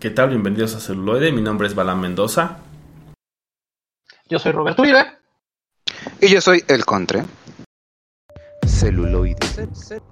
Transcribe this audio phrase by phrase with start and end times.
[0.00, 0.28] ¿Qué tal?
[0.28, 1.32] Bienvenidos a Celuloide.
[1.32, 2.58] Mi nombre es Balán Mendoza.
[4.28, 5.04] Yo soy Roberto Uribe.
[6.20, 7.24] Y yo soy El Contre.
[8.64, 9.34] Celuloide.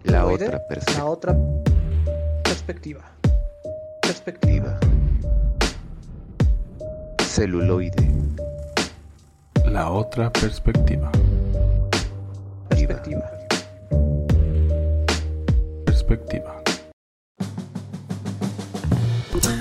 [0.03, 0.99] La Celuloide, otra perspectiva.
[0.99, 1.37] La otra
[2.43, 3.13] perspectiva.
[4.03, 4.81] Perspectiva.
[7.21, 8.13] Celuloide.
[9.67, 11.13] La otra perspectiva.
[12.69, 13.31] Perspectiva.
[15.85, 16.56] Perspectiva.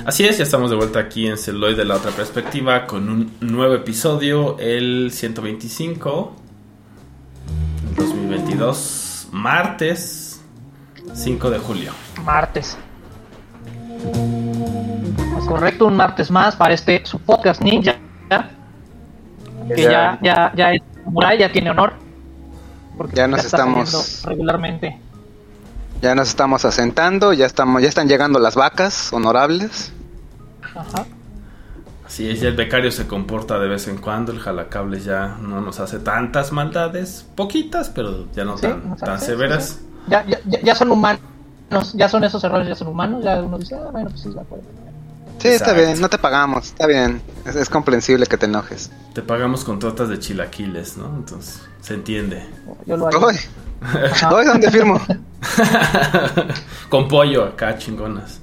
[0.06, 3.32] Así es, ya estamos de vuelta aquí en Celuloide de la otra perspectiva con un
[3.42, 6.36] nuevo episodio, el 125,
[7.98, 10.44] 2022, martes
[11.14, 11.92] 5 de julio.
[12.24, 12.78] Martes.
[15.40, 17.96] Es correcto, un martes más para este su podcast ninja.
[18.30, 18.52] ¿ya?
[19.76, 21.94] Que ya, ya, ya es samurai, ya tiene honor.
[22.96, 25.00] Porque Ya nos está estamos- regularmente.
[26.02, 29.92] Ya nos estamos asentando, ya estamos, ya están llegando las vacas honorables.
[30.76, 31.06] Ajá.
[32.06, 35.62] Así es, ya el becario se comporta de vez en cuando, el jalacables ya no
[35.62, 38.68] nos hace tantas maldades, poquitas, pero ya no Sí,
[39.00, 39.66] tan, severas.
[39.80, 39.86] sí.
[40.08, 41.22] Ya, ya, ya- ya son humanos.
[41.96, 43.24] Ya son esos errores, ya son humanos.
[43.24, 44.66] Ya uno dice, ah, bueno, pues sí, de acuerdo.
[45.50, 47.22] Sí, está bien, no te pagamos, está bien.
[47.46, 48.92] Es, es comprensible que te enojes.
[49.14, 51.06] Te pagamos con tortas de chilaquiles, ¿no?
[51.16, 52.46] Entonces, se entiende.
[52.86, 53.06] Yo lo.
[53.06, 53.36] Hoy,
[54.32, 55.00] hoy ¿dónde firmo?
[56.90, 58.40] con pollo acá, chingonas.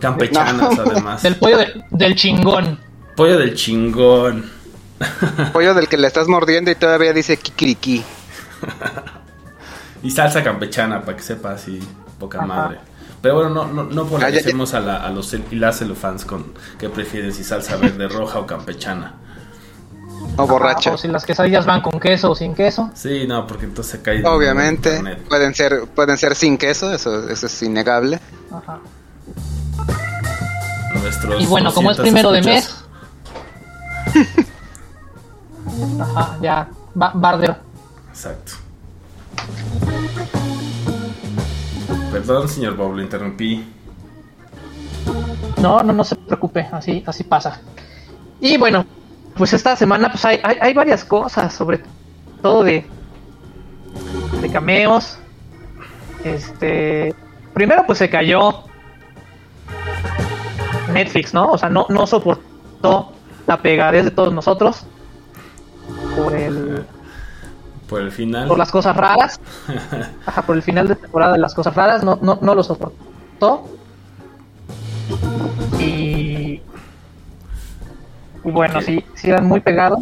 [0.00, 0.82] Campechanas, No.
[0.82, 1.22] además.
[1.22, 2.78] Del pollo de- del chingón.
[3.16, 4.50] Pollo del chingón.
[5.52, 8.02] Pollo del que le estás mordiendo y todavía dice kikiriki.
[10.02, 11.80] Y salsa campechana, para que sepa así,
[12.18, 12.46] poca Ajá.
[12.46, 12.78] madre.
[13.26, 16.24] Pero bueno, no, no, no Ah, ya, polarizemos a, la- a los y las celofans
[16.24, 19.14] con que prefieren si salsa verde, roja o campechana.
[20.36, 20.90] O borracha.
[20.90, 22.88] Ajá, O si las quesadillas van con queso o sin queso.
[22.94, 24.24] Sí, no, porque entonces cae.
[24.24, 28.20] Obviamente, pueden ser, pueden ser sin queso, eso, eso es innegable.
[28.52, 28.78] Ajá.
[31.02, 32.76] Nuestros Y bueno, como es 200 primero de mes.
[36.00, 36.68] Ajá, ya.
[36.94, 37.56] Ba- Barder.
[38.10, 38.52] Exacto.
[42.16, 43.62] Perdón, señor Bob, lo interrumpí.
[45.60, 47.60] No, no, no se preocupe, así, así pasa.
[48.40, 48.86] Y bueno,
[49.36, 51.82] pues esta semana pues hay, hay, varias cosas, sobre
[52.40, 52.86] todo de,
[54.40, 55.18] de cameos.
[56.24, 57.14] Este,
[57.52, 58.64] primero pues se cayó
[60.94, 61.50] Netflix, ¿no?
[61.50, 63.12] O sea, no, no soportó
[63.46, 64.86] la pegadez de todos nosotros
[66.16, 66.86] por el
[67.88, 68.48] Por el final.
[68.48, 69.40] por las cosas raras.
[70.26, 73.68] Ajá, por el final de temporada de las cosas raras, no, no, no lo soportó.
[75.78, 76.60] Y,
[78.44, 80.00] y bueno, sí, sí eran muy pegados.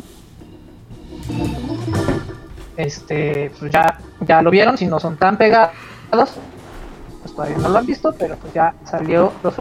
[2.76, 5.70] Este, pues ya, ya lo vieron, si no son tan pegados,
[6.10, 9.54] pues todavía no lo han visto, pero pues ya salió los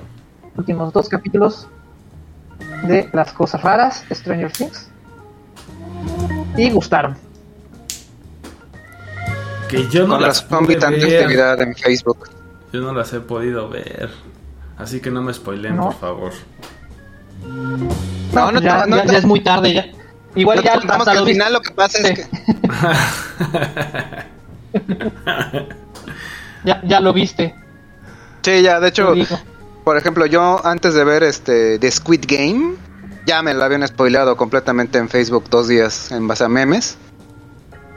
[0.57, 1.67] últimos dos capítulos
[2.87, 4.89] de las cosas raras, Stranger Things.
[6.57, 7.15] Y gustaron.
[9.73, 11.21] Que yo no Con las razón pude vi tanta ver.
[11.21, 12.29] actividad en Facebook.
[12.71, 14.09] Yo no las he podido ver.
[14.77, 15.85] Así que no me spoileen, No.
[15.85, 16.31] por favor.
[18.33, 19.85] No, no, ya, te- no ya- te- ya es muy tarde ya.
[20.35, 22.25] Igual No ya contamos al final lo que pasa es que
[26.65, 27.53] Ya, ya lo viste.
[28.41, 29.13] Sí, ya, de hecho,
[29.83, 32.75] por ejemplo, yo antes de ver este The Squid Game,
[33.25, 36.97] ya me lo habían spoileado completamente en Facebook dos días en base a memes.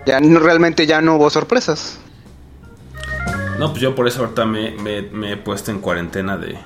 [0.06, 1.98] Ya no- realmente ya no hubo sorpresas.
[3.58, 6.56] No, pues yo por eso ahorita me, me- me he puesto en cuarentena de,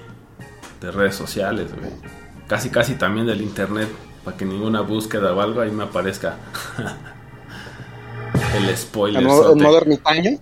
[0.80, 1.90] de redes sociales, güey.
[2.48, 3.88] Casi, casi también del internet,
[4.24, 6.34] para que ninguna búsqueda o algo ahí me aparezca
[8.56, 9.22] el spoiler.
[9.22, 10.38] En modo, ermitaño.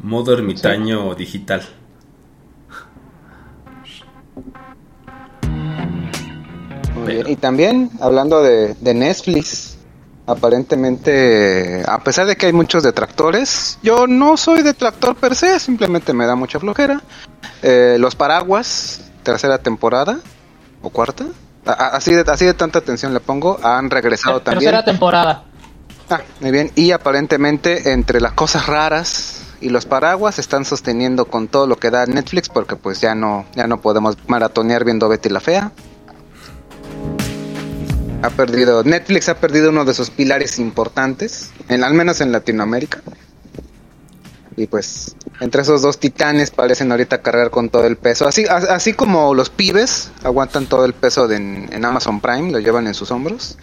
[0.00, 1.62] Modo ermitaño digital.
[6.94, 7.28] Muy bien.
[7.28, 9.77] Y también, hablando de, de Netflix,
[10.28, 16.12] aparentemente, a pesar de que hay muchos detractores, yo no soy detractor per se, simplemente
[16.12, 17.00] me da mucha flojera.
[17.62, 20.18] Eh, los paraguas, tercera temporada,
[20.82, 21.24] o cuarta,
[21.66, 24.70] a- así de, así de tanta atención le pongo, han regresado también.
[24.70, 25.44] Tercera temporada.
[26.10, 26.70] Ah, muy bien.
[26.74, 31.76] Y aparentemente entre las cosas raras y los paraguas se están sosteniendo con todo lo
[31.76, 35.72] que da Netflix porque pues ya no ya no podemos maratonear viendo Betty la fea.
[38.22, 43.00] Ha perdido Netflix ha perdido uno de sus pilares importantes, en al menos en Latinoamérica.
[44.56, 48.56] Y pues entre esos dos titanes parecen ahorita cargar con todo el peso, así a-
[48.74, 52.88] así como los pibes aguantan todo el peso de en, en Amazon Prime, lo llevan
[52.88, 53.56] en sus hombros.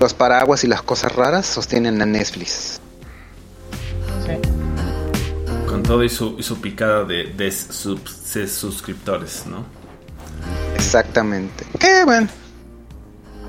[0.00, 2.80] Los paraguas y las cosas raras sostienen a Netflix.
[4.26, 4.32] Sí.
[5.68, 7.52] Con todo y su, y su picada de, de
[8.48, 9.64] suscriptores, ¿no?
[10.74, 11.64] Exactamente.
[11.78, 12.26] Qué bueno.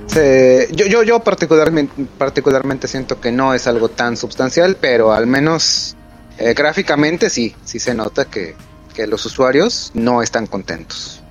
[0.07, 5.27] Se- yo, yo, yo particularmente, particularmente siento que no es algo tan sustancial, pero al
[5.27, 5.95] menos
[6.37, 8.55] eh, gráficamente sí, sí se nota que,
[8.93, 11.21] que los usuarios no están contentos.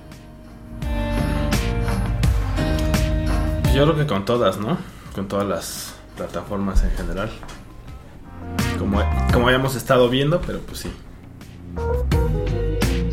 [3.73, 4.77] Yo creo que con todas, ¿no?
[5.13, 7.29] Con todas las plataformas en general.
[8.79, 9.01] Como,
[9.33, 10.91] como habíamos estado viendo, pero pues sí.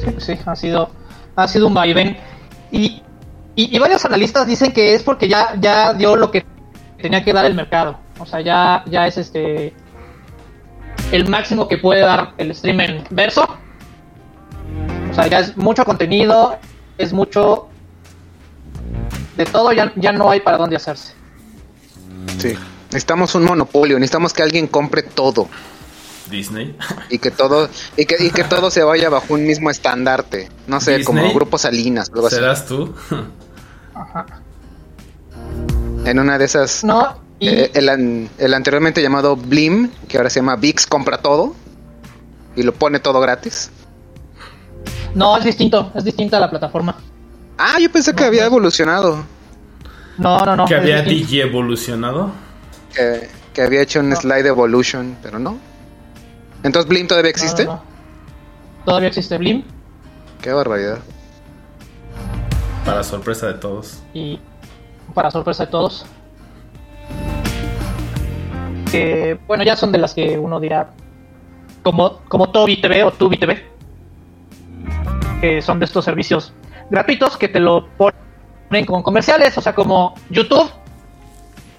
[0.05, 0.91] Sí, pues sí, ha sido,
[1.35, 2.17] ha sido un vaivén.
[2.71, 3.03] Y,
[3.55, 6.45] y, y varios analistas dicen que es porque ya, ya dio lo que
[7.01, 7.99] tenía que dar el mercado.
[8.19, 9.75] O sea, ya, ya es este
[11.11, 13.47] el máximo que puede dar el streaming verso.
[15.11, 16.59] O sea, ya es mucho contenido,
[16.97, 17.69] es mucho
[19.37, 21.15] de todo, ya, ya no hay para dónde hacerse.
[22.39, 22.55] Sí.
[22.87, 25.49] Necesitamos un monopolio, necesitamos que alguien compre todo
[26.31, 26.77] Disney.
[27.11, 30.49] y que todo y que, y que todo se vaya bajo un mismo estandarte.
[30.67, 31.05] No sé, Disney.
[31.05, 32.37] como Grupo Salinas, algo así.
[32.37, 32.95] ¿Serás tú?
[34.03, 34.27] Ajá.
[36.05, 40.31] En una de esas No, y Eh, el, an- el anteriormente llamado Blim, que ahora
[40.31, 41.55] se llama VIX, compra todo
[42.57, 43.71] y lo pone todo gratis.
[45.15, 46.97] no, es distinto, es distinta la plataforma.
[47.59, 49.25] Ah, yo pensé que No, había evolucionado,
[50.19, 50.65] No, no, no.
[50.67, 51.03] que había.
[51.03, 52.33] DJ evolucionado.
[52.95, 54.17] que, que había hecho un No.
[54.17, 55.59] slide evolution, pero no.
[56.63, 57.65] Entonces Blim todavía No, no, existe.
[57.65, 57.83] no.
[58.85, 59.63] Todavía existe Blim
[60.41, 60.99] Qué barbaridad.
[62.85, 64.03] Para sorpresa de todos.
[64.13, 64.39] y
[65.15, 66.05] para sorpresa de todos.
[68.91, 70.91] Que bueno, ya son de las que uno dirá
[71.83, 73.65] como como Tobi TV o Tubi TV.
[75.41, 76.53] Que son de estos servicios
[76.91, 80.71] gratuitos que te lo ponen con comerciales, o sea, como YouTube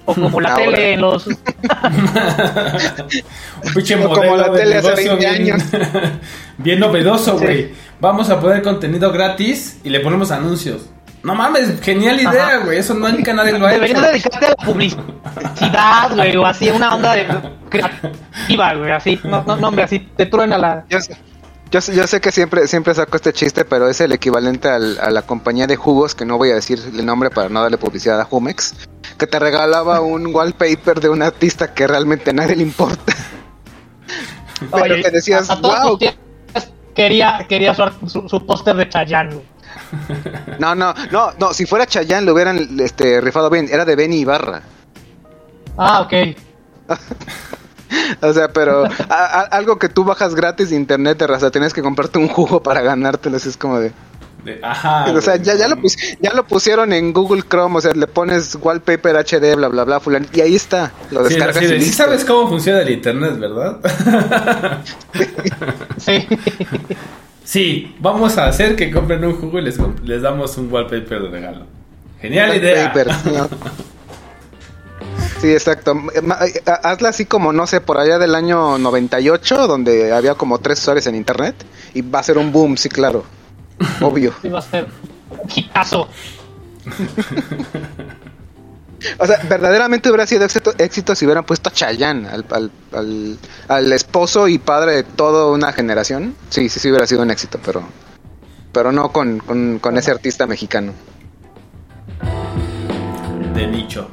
[0.06, 0.66] o como la Ahora.
[0.66, 1.34] tele en los Un
[3.74, 5.58] pinche Como la tele hace negocio 20 bien,
[6.58, 7.74] bien novedoso, Sí.
[8.04, 10.82] Vamos a poner contenido gratis y le ponemos anuncios.
[11.24, 12.78] No mames, genial idea, güey.
[12.80, 14.08] Eso nunca nadie lo ha Deberías hecho.
[14.12, 17.26] dedicarte a la publicidad, güey, o así, una onda de
[17.70, 19.18] creativa, güey, así.
[19.24, 20.84] No, no, no, hombre, así te truena la.
[20.90, 21.16] Yo sé,
[21.72, 25.00] yo sé, yo sé que siempre, siempre saco este chiste, pero es el equivalente al-
[25.00, 27.78] a la compañía de jugos, que no voy a decir el nombre para no darle
[27.78, 28.74] publicidad a Jumex,
[29.18, 33.14] que te regalaba un wallpaper de un artista que realmente a nadie le importa.
[34.72, 35.98] Pero Oye, que decías, a- a todos wow,
[36.94, 39.42] quería, quería su, su póster de Chayanne.
[40.60, 44.18] No, no, no, no, si fuera Chayanne lo hubieran este, rifado bien, era de Benny
[44.20, 44.62] Ibarra.
[45.78, 46.14] Ah, ok.
[48.22, 51.74] O sea, pero a- a- algo que tú bajas gratis de internet de raza, tienes
[51.74, 53.92] que comprarte un jugo para ganártelo, así es como de...
[54.44, 55.06] De- ajá.
[55.16, 58.08] o sea, ya, ya, lo pus- ya lo pusieron en Google Chrome, o sea, le
[58.08, 61.74] pones wallpaper HD, bla, bla, bla, fulano, y ahí está, lo Sí, descargas y sí
[61.76, 61.98] listo.
[62.04, 63.80] sabes cómo funciona el internet, ¿verdad?
[65.98, 66.28] Sí.
[67.44, 71.30] sí, vamos a hacer que compren un jugo y les, les damos un wallpaper de
[71.30, 71.66] regalo.
[72.22, 72.92] Genial idea.
[72.94, 73.50] Wallpaper, sí, ¿no?
[75.42, 75.94] Sí, exacto.
[75.96, 80.60] Ma- eh, Hazla así como, no sé, por allá del año 98, donde había como
[80.60, 81.56] tres usuarios en internet,
[81.94, 83.26] y va a ser un boom, sí, claro.
[84.02, 84.34] Obvio.
[84.44, 84.88] Iba a ser
[85.30, 86.08] un hitazo.
[89.20, 93.38] O sea, verdaderamente hubiera sido éxito, éxito si hubieran puesto a Chayanne, al, al, al,
[93.68, 96.36] al esposo y padre de toda una generación.
[96.50, 97.84] Sí, sí, sí hubiera sido un éxito, pero
[98.74, 100.94] pero no con, con, con ese artista mexicano.
[103.54, 104.10] De nicho.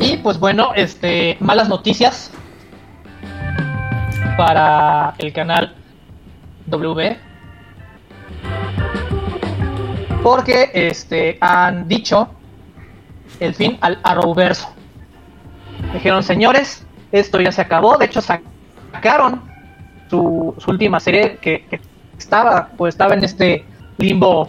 [0.00, 2.30] Y pues bueno, este, malas noticias
[4.36, 5.74] para el canal
[6.66, 7.16] W.
[10.22, 12.28] Porque este han dicho
[13.40, 14.68] el fin al Arrowverso.
[15.92, 17.98] Dijeron, señores, esto ya se acabó.
[17.98, 19.42] De hecho, sacaron
[20.08, 21.80] su, su última serie que, que
[22.18, 23.64] estaba, pues estaba en este
[23.98, 24.48] limbo.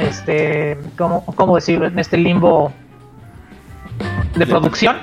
[0.00, 1.86] Este, ¿cómo, cómo decirlo?
[1.86, 2.72] En este limbo
[4.34, 4.96] de producción,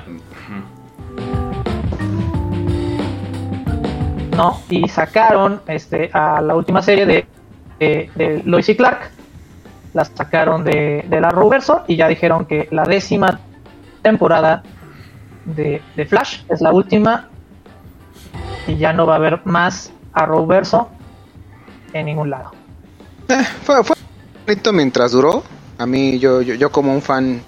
[4.34, 4.62] ¿no?
[4.70, 7.28] Y sacaron este a la última serie de,
[7.80, 9.12] de, Lois y Clark,
[9.94, 13.40] la sacaron de, de la Arrowverso y ya dijeron que la décima
[14.02, 14.63] temporada
[15.46, 17.30] de, de Flash es la última
[18.68, 20.90] y ya no va a haber más Arrowverso
[21.94, 22.52] en ningún lado.
[23.30, 23.96] Eh, fue, fue
[24.74, 25.44] mientras duró.
[25.78, 27.42] A mí, yo, yo, yo como un fan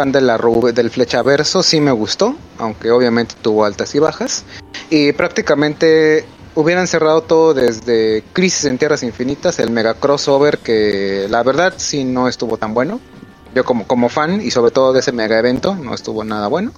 [0.00, 0.38] fan de la
[0.72, 4.44] del Flechaverso, sí me gustó, aunque obviamente tuvo altas y bajas.
[4.88, 11.42] Y prácticamente hubieran cerrado todo desde Crisis en Tierras Infinitas, el mega crossover que la
[11.42, 12.98] verdad sí no estuvo tan bueno.
[13.54, 16.72] Yo como, como fan y sobre todo de ese mega evento no estuvo nada bueno.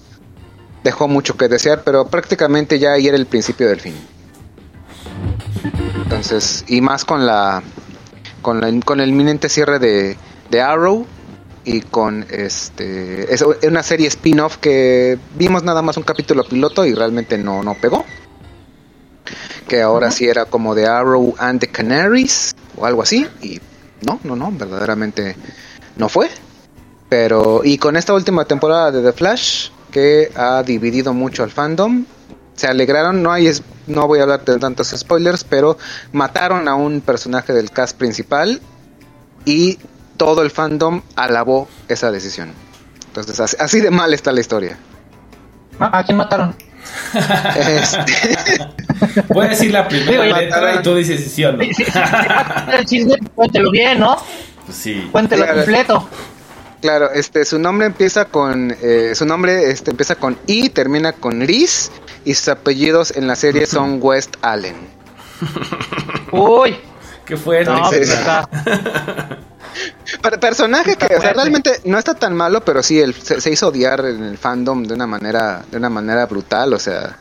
[0.83, 3.95] Dejó mucho que desear, pero prácticamente ya era el principio del fin.
[6.03, 7.63] Entonces, y más con la
[8.43, 10.17] con, con el inminente cierre de,
[10.51, 11.07] de Arrow
[11.65, 16.95] y con este es una serie spin-off que vimos nada más un capítulo piloto y
[16.95, 18.05] realmente no, no pegó.
[19.69, 23.61] Que ahora sí era como de Arrow and the Canaries o algo así y
[24.05, 25.37] no, no, no, verdaderamente
[25.97, 26.29] no fue.
[27.09, 32.07] Pero y con esta última temporada de The Flash que ha dividido mucho al fandom,
[32.55, 33.51] se alegraron, no hay
[33.87, 35.77] no voy a hablar de tantos spoilers, pero
[36.13, 38.61] mataron a un personaje del cast principal
[39.45, 39.79] y
[40.23, 42.53] todo el fandom alabó esa decisión.
[43.09, 44.79] Entonces, así, así de mal está la historia.
[45.81, 46.55] ¿A a quién mataron?
[47.59, 48.13] Este,
[49.29, 51.61] Voy a decir la primera Digo, letra y tú dices sí o no.
[51.61, 54.17] El chisme, cuéntelo bien, ¿no?
[54.65, 55.09] Pues sí.
[55.11, 55.59] Cuéntelo Claro.
[55.59, 56.09] completo.
[56.81, 61.41] claro, este, su nombre empieza con, eh, su nombre este, empieza con I, termina con
[61.41, 61.91] Riz
[62.25, 64.77] y sus apellidos en la serie son West Allen.
[66.31, 66.77] Uy,
[67.25, 67.65] ¿Qué fue?
[67.65, 67.91] no,
[70.41, 73.69] personaje que, o sea, realmente no está tan malo, pero sí, el- se, se hizo
[73.69, 77.17] odiar en el fandom de una manera, de una manera brutal, o sea,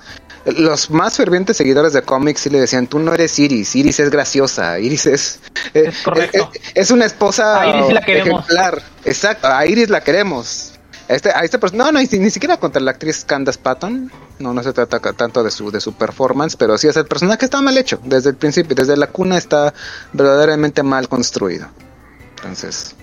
[0.46, 4.10] los más fervientes seguidores de cómics sí le decían, tú no eres Iris, Iris es
[4.10, 5.40] graciosa, Iris es...
[5.74, 6.50] eh, Es correcto.
[6.54, 8.40] Es, es una esposa A Iris la queremos.
[8.44, 10.68] ejemplar, exacto, a Iris la queremos.
[11.10, 14.12] A Este, a este pers- no, no, ni, ni siquiera contra la actriz Candace Patton,
[14.40, 17.46] no, no se trata tanto de su, de su performance, pero sí es el personaje
[17.46, 19.74] está mal hecho, desde el principio, desde la cuna está
[20.14, 21.68] verdaderamente mal construido.
[22.42, 22.96] Entonces,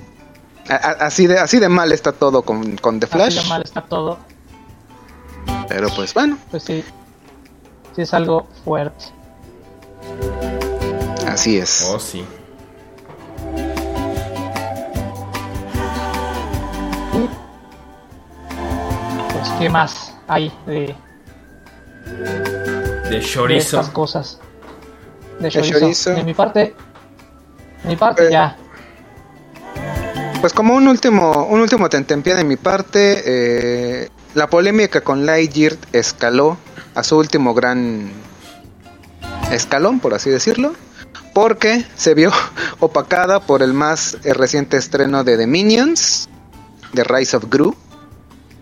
[0.68, 3.49] a- a- así de, así de mal está todo con, con The Así Flash, de
[3.49, 4.18] mal está todo.
[5.68, 6.85] pero pues bueno, Pues sí.
[7.95, 9.07] Sí es algo fuerte.
[11.26, 11.88] así es.
[11.88, 12.25] Oh, sí.
[19.33, 20.95] Pues qué más hay de,
[23.04, 23.80] De de chorizo.
[23.80, 24.40] estas cosas.
[25.38, 25.78] De De chorizo.
[25.78, 26.11] chorizo.
[26.11, 26.75] De mi parte.
[27.83, 28.57] De mi parte Eh, ya.
[30.40, 35.76] Pues como un último, un último tentempié de mi parte, eh, la polémica con Lightyear
[35.92, 36.57] escaló
[36.95, 38.12] a su último gran
[39.50, 40.75] escalón, por así decirlo,
[41.35, 42.30] porque se vio
[42.78, 46.28] opacada por el más eh, reciente estreno de The Minions,
[46.95, 47.75] The Rise of Gru,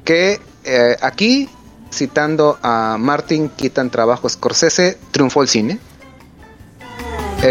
[0.02, 1.50] que eh, aquí,
[1.92, 5.78] citando a Martin Keaton Trabajo Scorsese, triunfó el cine.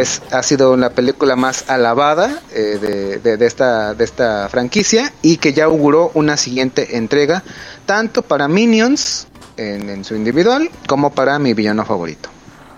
[0.02, 5.14] Es, ha sido la película más alabada eh, de, de- de esta, de esta franquicia
[5.22, 7.44] y que ya auguró una siguiente entrega,
[7.86, 12.30] tanto para Minions en, en su individual como para mi villano favorito.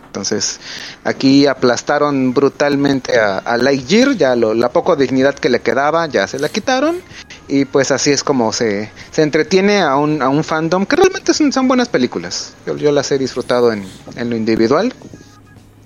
[0.08, 0.60] Entonces,
[1.04, 6.28] aquí aplastaron brutalmente a, a Lightyear, ya lo- la poca dignidad que le quedaba ya
[6.28, 7.00] se la quitaron
[7.48, 11.34] y pues así es como se, se entretiene a un, a un fandom que realmente
[11.34, 12.54] son, son buenas películas.
[12.66, 13.84] Yo, yo las he disfrutado en,
[14.16, 14.94] en lo individual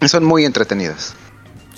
[0.10, 1.14] son muy entretenidas.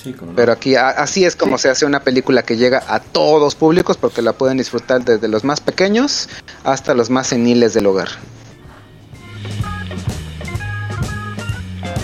[0.01, 0.35] Sí, como no.
[0.35, 3.95] Pero aquí a- así es como se hace una película que llega a todos públicos
[3.97, 6.27] porque la pueden disfrutar desde los más pequeños
[6.63, 8.09] hasta los más seniles del hogar.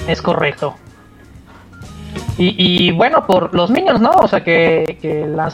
[0.07, 0.75] Es correcto.
[2.37, 2.55] Y,
[2.87, 4.11] y bueno, por los Minions, ¿no?
[4.11, 5.53] O sea, que, que la han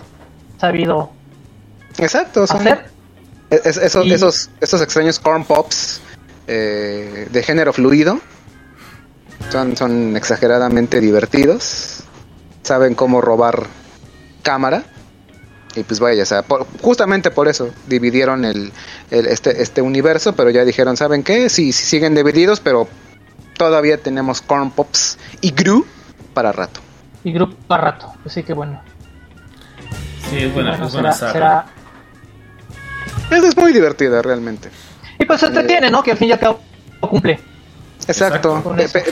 [0.59, 1.09] sabido
[1.97, 2.85] Exacto, son hacer.
[3.49, 5.99] es- esos, Y- esos, esos extraños corn pops
[6.47, 8.19] eh, de género fluido
[9.51, 12.03] son, son exageradamente divertidos.
[12.63, 13.67] Saben cómo robar
[14.43, 14.83] cámara.
[15.75, 18.71] Y pues vaya, o sea, por- justamente por eso dividieron el,
[19.11, 21.49] el- este, este universo, pero ya dijeron, ¿saben qué?
[21.49, 22.87] Sí, sí siguen divididos, pero
[23.57, 25.85] todavía tenemos Corn Pops y Gru
[26.33, 26.79] para rato.
[27.25, 28.13] Y grupo a rato.
[28.25, 28.81] Así que bueno.
[30.29, 31.65] Sí, es buena, Bueno, es buena será, será-
[33.31, 34.69] Esa es muy divertida realmente.
[35.19, 36.03] Y pues se entretiene, ¿no?
[36.03, 36.61] Que al fin y al cabo
[37.01, 37.39] cumple.
[38.07, 38.63] Exacto.
[38.77, 39.11] Exacto.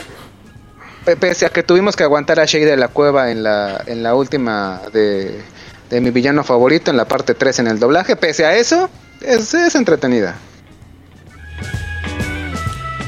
[1.04, 4.14] Pese a que tuvimos que aguantar a Shay de la cueva en la, en la
[4.14, 5.42] última de,
[5.90, 8.88] de mi villano favorito, en la parte 3 en el doblaje, pese a eso,
[9.20, 10.36] es, es entretenida.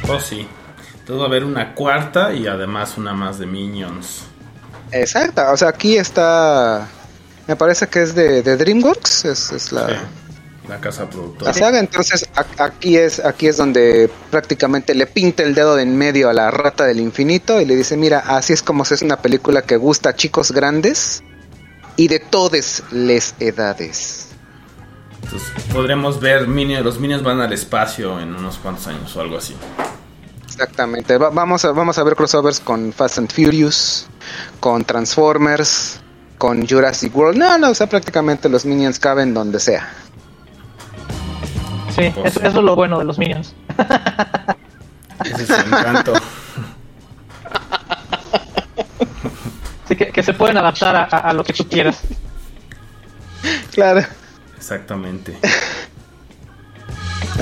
[0.08, 0.46] Oh, sí.
[1.08, 4.24] A haber una cuarta y además una más de Minions.
[4.90, 5.42] Exacto.
[5.52, 6.88] O sea, aquí está.
[7.46, 9.24] Me parece que es de, de DreamWorks.
[9.24, 9.94] Es, es la, Sí,
[10.68, 11.52] la casa la productora.
[11.52, 11.78] saga.
[11.78, 16.32] Entonces, aquí es, aquí es donde prácticamente le pinta el dedo de en medio a
[16.32, 19.62] la rata del infinito y le dice: Mira, así es como se hace una película
[19.62, 21.22] que gusta a chicos grandes
[21.96, 24.28] y de todas les edades.
[25.22, 29.36] Entonces podremos ver Minions, los Minions van al espacio en unos cuantos años o algo
[29.38, 29.54] así.
[30.44, 31.18] Exactamente.
[31.18, 34.06] Va- vamos, a, vamos a ver crossovers con Fast and Furious,
[34.60, 36.00] con Transformers,
[36.38, 37.36] con Jurassic World.
[37.38, 39.92] No, no, o sea, prácticamente los Minions caben donde sea.
[41.96, 43.54] Sí, Pues eso, eso es lo bueno de los Minions.
[45.24, 46.12] Ese es el encanto.
[49.84, 52.00] Así que, que se pueden adaptar a, a- a lo que tú quieras.
[53.72, 54.04] Claro.
[54.56, 55.36] Exactamente.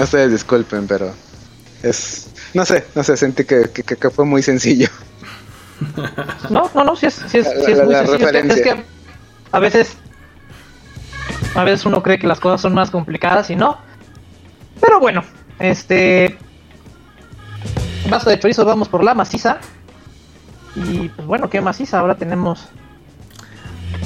[0.00, 1.14] Ustedes disculpen, pero
[1.82, 2.28] es...
[2.52, 4.88] No sé, no sé, sentí que, que- que fue muy sencillo.
[6.50, 8.54] No, no, no, sí es, sí es, sí es La- muy la sencillo.
[8.54, 8.84] Es que
[9.52, 9.96] a veces,
[11.54, 13.78] a veces uno cree que las cosas son más complicadas y no.
[14.84, 15.24] Pero bueno,
[15.58, 16.36] este.
[18.10, 19.58] Basta de chorizo, vamos por la maciza.
[20.76, 22.00] Y pues bueno, qué maciza.
[22.00, 22.66] Ahora tenemos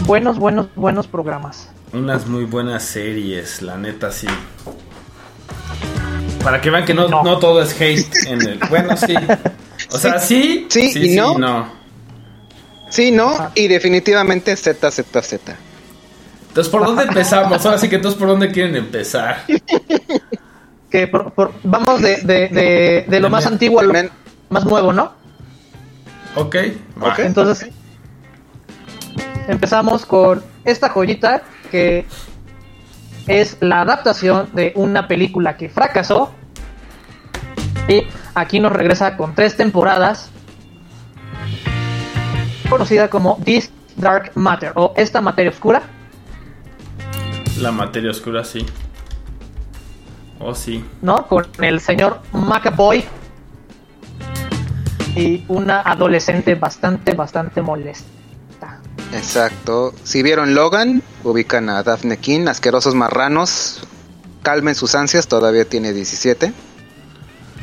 [0.07, 1.69] buenos, buenos, buenos programas.
[1.93, 4.29] Unas muy buenas series, la neta sí.
[6.45, 7.23] Para que vean que no, No.
[7.25, 8.61] no todo es hate en el.
[8.69, 9.15] Bueno, sí.
[9.91, 10.67] O sea, sí.
[10.71, 11.37] Sí, y no.
[11.39, 11.73] no.
[12.91, 15.57] Sí, no, y definitivamente Z, Z, Z.
[16.49, 17.65] Entonces, ¿por dónde empezamos?
[17.67, 19.45] Ahora sí que entonces, ¿por dónde quieren empezar?
[20.91, 24.11] Que por- por- vamos de, de, de, de lo más Men- antiguo a lo Men-
[24.49, 25.13] más nuevo, ¿no?
[26.35, 26.57] Ok,
[27.03, 27.09] va.
[27.13, 27.19] Ok.
[27.21, 27.69] Entonces,
[29.49, 32.07] empezamos con esta joyita que
[33.27, 36.33] es la adaptación de una película que fracasó.
[37.89, 38.05] Y
[38.35, 40.31] aquí nos regresa con tres temporadas.
[42.71, 45.83] Conocida como This Dark Matter o Esta Materia Oscura.
[47.59, 48.65] La materia oscura, sí.
[50.41, 50.85] Oh, sí.
[51.03, 51.27] ¿no?
[51.27, 53.05] Con el señor McAvoy
[55.17, 58.07] y una adolescente bastante, bastante molesta.
[59.13, 59.93] Exacto.
[60.05, 63.81] Si vieron Logan, ubican a Daphne King, asquerosos marranos.
[64.43, 66.53] Calmen sus ansias, todavía tiene 17.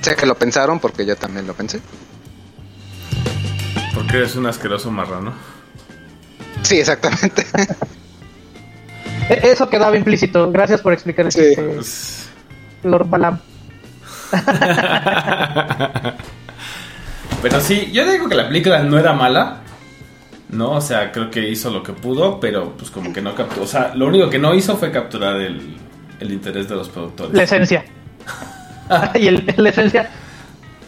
[0.02, 1.80] Sé que lo pensaron porque yo también lo pensé.
[3.94, 5.34] Porque eres un asqueroso marrano.
[6.64, 7.46] Sí, exactamente.
[9.30, 10.52] E- Eso quedaba implícito.
[10.52, 11.56] Gracias por explicar el Sí.
[12.86, 13.40] Lord Balam.
[17.42, 19.62] Pero sí, yo digo que la película no era mala.
[20.50, 23.64] No, o sea, creo que hizo lo que pudo, pero pues como que no capturó.
[23.64, 25.78] O sea, lo único que no hizo fue capturar el,
[26.20, 26.92] el interés de los
[27.34, 27.42] La productores.
[27.42, 27.84] esencia.
[29.16, 30.10] y el, la esencia.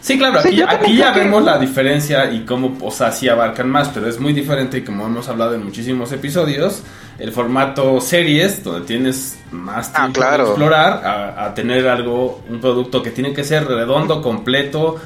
[0.02, 3.70] Sí, claro, aquí, aquí ya que- vemos la diferencia y cómo, o sea, sí abarcan
[3.70, 6.84] más, pero es muy diferente como hemos hablado en muchísimos episodios,
[7.20, 10.44] el formato series, donde tienes más Ah, tiempo claro.
[10.46, 14.98] de explorar, a, a tener algo, un producto que tiene que ser redondo, completo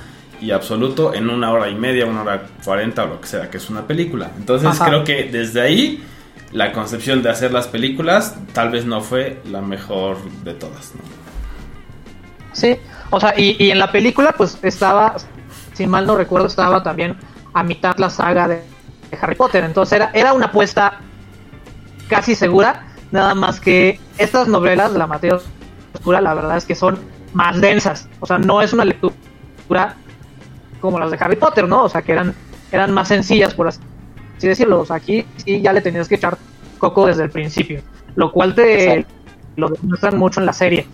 [0.42, 3.58] y absoluto en una hora y media, una hora cuarenta o lo que sea, que
[3.58, 4.32] es una película.
[4.38, 4.86] Entonces Ajá.
[4.86, 6.04] creo que desde ahí
[6.52, 10.92] la concepción de hacer las películas tal vez no fue la mejor de todas.
[10.96, 11.21] ¿no?
[12.54, 12.78] Sí.
[13.10, 15.16] O sea, y, y en la película, pues estaba,
[15.74, 17.18] si mal no recuerdo, estaba también
[17.54, 19.64] a mitad la saga de, de Harry Potter.
[19.64, 21.00] Entonces era, era una apuesta
[22.08, 22.88] casi segura.
[23.12, 25.40] Nada más que estas novelas de la materia
[25.94, 26.98] oscura, la verdad es que son
[27.34, 28.08] más densas.
[28.22, 29.96] O sea, no es una lectura
[30.80, 31.84] como las de Harry Potter, ¿no?
[31.84, 32.34] O sea, que eran,
[32.72, 33.80] eran más sencillas, por así
[34.40, 34.80] decirlo.
[34.80, 36.38] O sea, aquí sí ya le tenías que echar
[36.78, 37.82] coco desde el principio.
[38.16, 39.14] Lo cual te Exacto.
[39.58, 40.88] lo demuestran mucho en la serie.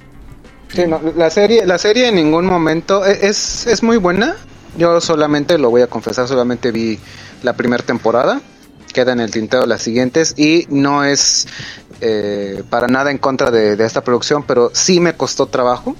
[0.73, 0.83] Sí,
[1.15, 4.35] la serie, la serie en ningún momento e- es, es muy buena.
[4.77, 6.99] Yo solamente, lo voy a confesar, solamente vi
[7.43, 8.41] la primera temporada.
[8.93, 11.47] Queda en el tintero las siguientes y no es
[12.01, 15.95] eh, para nada en contra de, de esta producción, pero sí me costó trabajo.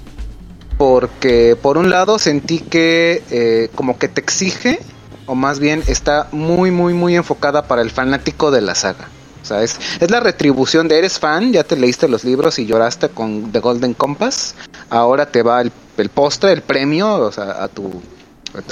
[0.76, 4.78] Porque por un lado sentí que eh, como que te exige,
[5.26, 9.08] o más bien está muy, muy, muy enfocada para el fanático de la saga.
[9.42, 12.66] O sea, es, es la retribución de eres fan, ya te leíste los libros y
[12.66, 14.54] lloraste con The Golden Compass.
[14.90, 18.02] Ahora te va el, el postre, el premio, a tu,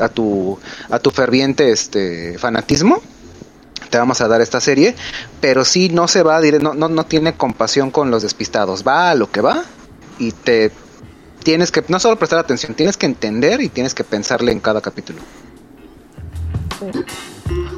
[0.00, 0.59] a tu,
[0.90, 3.02] a tu ferviente este fanatismo.
[3.90, 4.96] Te vamos a dar esta serie,
[5.40, 8.85] pero sí no se va, no, no, no tiene compasión con los despistados.
[8.87, 9.64] Va a lo que va
[10.18, 10.72] y te
[11.42, 14.81] tienes que no solo prestar atención, tienes que entender y tienes que pensarle en cada
[14.81, 15.20] capítulo.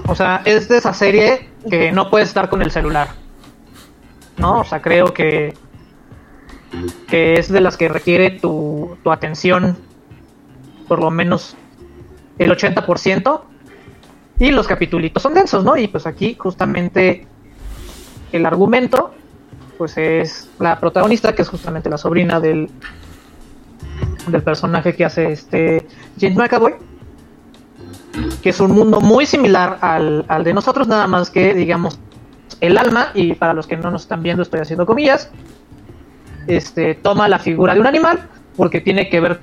[0.08, 3.08] O sea, es de esa serie que no puedes estar con el celular.
[4.38, 4.60] ¿No?
[4.60, 5.54] O sea, creo que.
[7.06, 9.76] que es de las que requiere tu, tu atención
[10.88, 11.56] por lo menos
[12.38, 13.42] el 80%.
[14.40, 15.76] Y los capitulitos son densos, ¿no?
[15.76, 17.26] Y pues aquí justamente
[18.32, 19.12] el argumento
[19.76, 22.68] pues es la protagonista, que es justamente la sobrina del,
[24.26, 25.86] del personaje que hace este
[26.20, 26.74] James McAvoy
[28.42, 31.98] que es un mundo muy similar al, al de nosotros, nada más que, digamos,
[32.60, 35.30] el alma, y para los que no nos están viendo, estoy haciendo comillas,
[36.46, 39.40] este, toma la figura de un animal, porque tiene que ver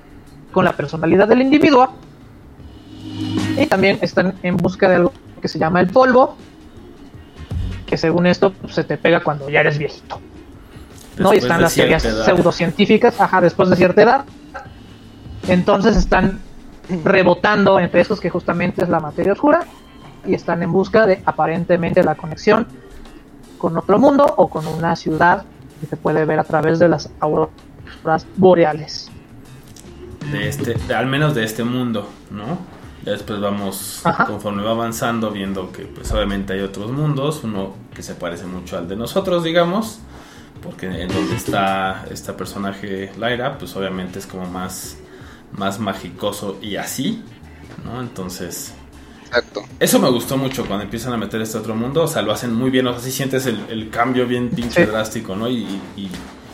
[0.52, 1.94] con la personalidad del individuo,
[3.58, 6.36] y también están en busca de algo que se llama el polvo,
[7.86, 10.20] que según esto pues, se te pega cuando ya eres viejito.
[11.18, 11.34] ¿no?
[11.34, 12.26] Y están las teorías edad.
[12.26, 14.26] pseudocientíficas, ajá, después de cierta edad.
[15.48, 16.40] Entonces están
[17.04, 19.66] rebotando entre estos que justamente es la materia oscura
[20.26, 22.68] y están en busca de aparentemente la conexión
[23.58, 25.44] con otro mundo o con una ciudad
[25.80, 29.10] que se puede ver a través de las auroras boreales.
[30.32, 32.58] de este, de- al menos de este mundo, ¿no?
[33.06, 34.26] Ya después vamos, Ajá.
[34.26, 38.76] conforme va avanzando, viendo que pues obviamente hay otros mundos, uno que se parece mucho
[38.78, 40.00] al de nosotros, digamos,
[40.64, 44.98] porque en donde está esta personaje Lyra, pues obviamente es como más,
[45.52, 47.24] más magicoso y así,
[47.84, 48.02] ¿no?
[48.02, 48.74] Entonces,
[49.26, 49.64] Exacto.
[49.80, 52.54] eso me gustó mucho cuando empiezan a meter este otro mundo, o sea, lo hacen
[52.54, 54.86] muy bien, o sea, sí sientes el, el cambio bien pinche Sí.
[54.86, 55.50] drástico, ¿no?
[55.50, 56.10] Y, y,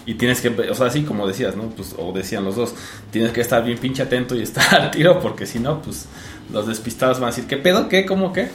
[0.06, 1.70] y tienes que, o sea, así como decías, ¿no?
[1.70, 2.74] Pues, o decían los dos,
[3.12, 6.06] tienes que estar bien pinche atento y estar al tiro, porque si no, pues
[6.52, 7.88] los despistados van a decir, ¿qué pedo?
[7.90, 8.06] ¿Qué?
[8.06, 8.50] ¿Cómo qué?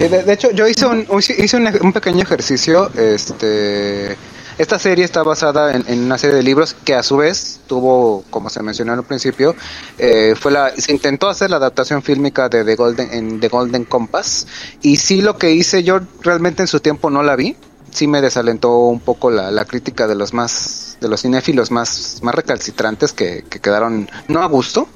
[0.00, 1.06] Eh, De, de hecho, yo hice un,
[1.38, 2.90] hice un, un pequeño ejercicio.
[2.94, 4.16] Este,
[4.58, 8.24] esta serie está basada en, en una serie de libros que a su vez tuvo,
[8.30, 9.54] como se mencionó al principio,
[9.98, 13.84] eh, fue la, se intentó hacer la adaptación fílmica de The Golden, en The Golden
[13.84, 14.46] Compass.
[14.82, 17.56] Y sí lo que hice, yo realmente en su tiempo no la vi.
[17.90, 22.18] Sí me desalentó un poco la, la crítica de los más, de los cinéfilos más,
[22.22, 24.88] más recalcitrantes que, que quedaron no a gusto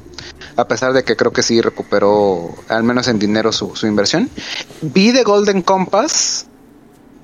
[0.57, 4.29] a pesar de que creo que sí recuperó, al menos en dinero, su, su inversión.
[4.83, 6.47] Vi The Golden Compass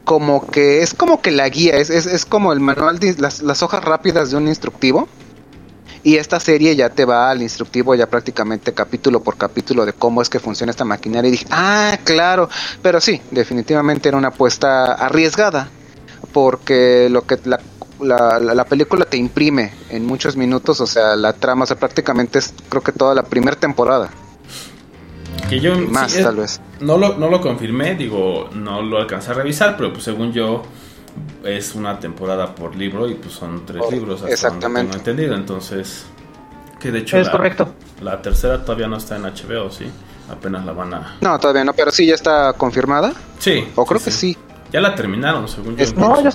[0.09, 3.43] como que es como que la guía, es, es, es como el manual, de las,
[3.43, 5.07] las hojas rápidas de un instructivo.
[6.03, 10.23] Y esta serie ya te va al instructivo ya prácticamente capítulo por capítulo de cómo
[10.23, 11.29] es que funciona esta maquinaria.
[11.29, 12.49] Y dije, ah, claro.
[12.81, 15.69] Pero sí, definitivamente era una apuesta arriesgada.
[16.33, 17.61] Porque lo que la,
[18.01, 21.77] la, la- la película te imprime en muchos minutos, o sea, la trama, o sea,
[21.79, 24.09] prácticamente es creo que toda la primera temporada.
[25.49, 26.61] Que yo Más sí, es- tal vez.
[26.81, 30.63] No lo, no lo confirmé, digo, no lo alcancé a revisar, pero pues según yo
[31.45, 34.91] es una temporada por libro y pues son tres Por- libros, hasta exactamente.
[34.93, 36.05] tengo entendido, entonces
[36.79, 37.75] que de hecho Es la, correcto.
[38.03, 39.87] la tercera todavía no está en HBO, sí,
[40.31, 41.17] apenas la van a...
[41.21, 43.13] No, todavía no, pero sí ya está confirmada.
[43.39, 43.67] Sí.
[43.75, 44.37] O creo que sí.
[44.73, 45.85] Ya la terminaron, según yo.
[45.97, 46.31] No, yo,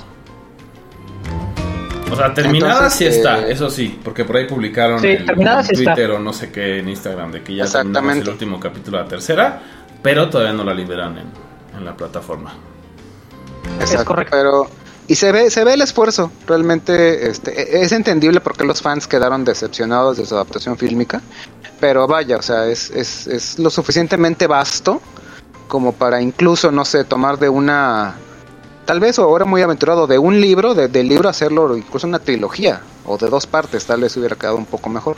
[2.13, 5.25] O sea, terminada Entonces, sí está, eh, eso sí, porque por ahí publicaron Sí, en,
[5.25, 5.95] terminada en sí está.
[5.95, 9.03] Twitter o no sé qué en Instagram de que ya terminamos el último capítulo de
[9.03, 9.61] la tercera,
[10.01, 11.27] pero todavía no la liberan en,
[11.77, 12.53] en la plataforma.
[13.79, 14.35] Exacto, correcto.
[14.35, 14.67] Pero
[15.07, 18.81] y se ve se ve el esfuerzo, realmente este e- es entendible por qué los
[18.81, 21.21] fans quedaron decepcionados de su adaptación fílmica,
[21.79, 25.01] pero vaya, o sea, es es, es lo suficientemente vasto
[25.67, 28.15] como para incluso no sé, tomar de una
[28.85, 32.19] tal vez o ahora muy aventurado de un libro, de, del libro hacerlo incluso una
[32.19, 35.17] trilogía o de dos partes, tal vez hubiera quedado un poco mejor.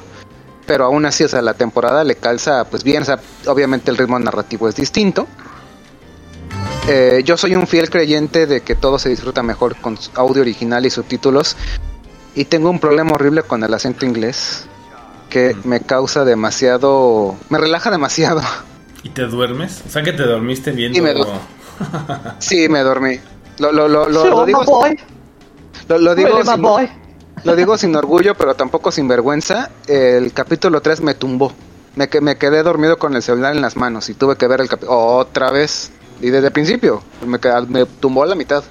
[0.66, 3.98] Pero aún así, o sea, la temporada le calza pues bien, o sea, obviamente el
[3.98, 5.28] ritmo narrativo es distinto,
[6.88, 10.86] eh, yo soy un fiel creyente de que todo se disfruta mejor con audio original
[10.86, 11.56] y subtítulos.
[12.36, 14.66] Y tengo un problema horrible con el acento inglés.
[15.30, 17.36] Que me causa demasiado.
[17.50, 18.42] Me relaja demasiado.
[19.04, 19.82] ¿Y te duermes?
[19.88, 20.98] O sea que te dormiste viendo...
[20.98, 21.26] Y me du-
[22.40, 23.20] Sí, me dormí.
[23.60, 25.00] Lo, lo, lo, lo, Sí, lo digo, boy.
[25.88, 26.90] lo, lo digo sin, boy.
[27.44, 29.70] lo digo sin orgullo, pero tampoco sin vergüenza.
[29.88, 31.54] El capítulo 3 me tumbó.
[31.96, 34.60] Me, que- me quedé dormido con el celular en las manos y tuve que ver
[34.62, 35.92] el capítulo otra vez.
[36.22, 38.64] Y desde el principio me, qued- me tumbó a la mitad.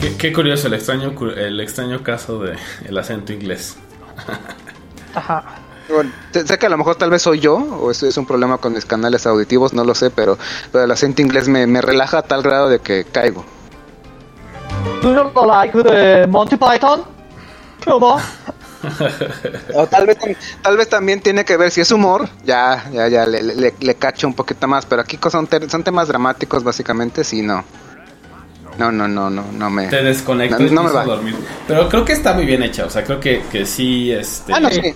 [0.00, 3.76] Qué, qué curioso el extraño, el extraño caso de el acento inglés.
[5.14, 5.44] Ajá.
[5.88, 8.58] Bueno, sé que a lo mejor tal vez soy yo, o es, es un problema
[8.58, 10.36] con mis canales auditivos, no lo sé, pero,
[10.72, 13.44] pero el acento inglés me, me relaja a tal grado de que caigo.
[15.02, 17.02] Do you not like the Monty Python?
[17.84, 18.20] Come on.
[19.74, 20.16] O tal vez,
[20.62, 23.94] tal vez también tiene que ver si es humor, ya, ya, ya le, le, le
[23.96, 27.64] cacho un poquito más, pero aquí son, te- son temas dramáticos básicamente, sí, no.
[28.78, 29.86] No, no, no, no, no me...
[29.88, 31.04] Te desconectas No- y no me va.
[31.04, 31.34] dormir.
[31.66, 32.84] Pero creo que está muy bien hecha.
[32.84, 34.52] O sea, creo que, que sí, este...
[34.52, 34.94] Ah, no, sí,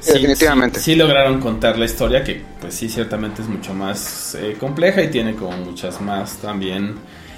[0.00, 0.78] sí, definitivamente.
[0.80, 5.02] Sí, sí lograron contar la historia que pues sí ciertamente es mucho más eh, compleja
[5.02, 6.94] y tiene como muchas más también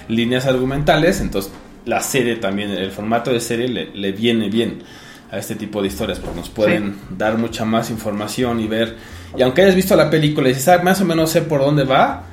[0.07, 1.19] líneas argumentales.
[1.21, 1.51] Entonces
[1.85, 4.83] la serie también, el formato de serie le, le viene bien
[5.31, 8.97] a este tipo de historias porque nos pueden dar mucha más información y ver.
[9.35, 11.83] Y aunque hayas visto la película y dices, ah, más o menos sé por dónde
[11.85, 12.23] va,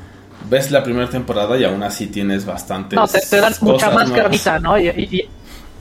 [0.48, 4.08] ves la primera temporada y aún así tienes bastantes No, te, te dan mucha más
[4.08, 4.22] nuevas.
[4.24, 4.78] carnita, ¿no?
[4.78, 5.30] Y, y-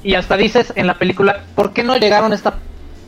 [0.01, 2.57] y hasta dices en la película, ¿por qué no llegaron a esta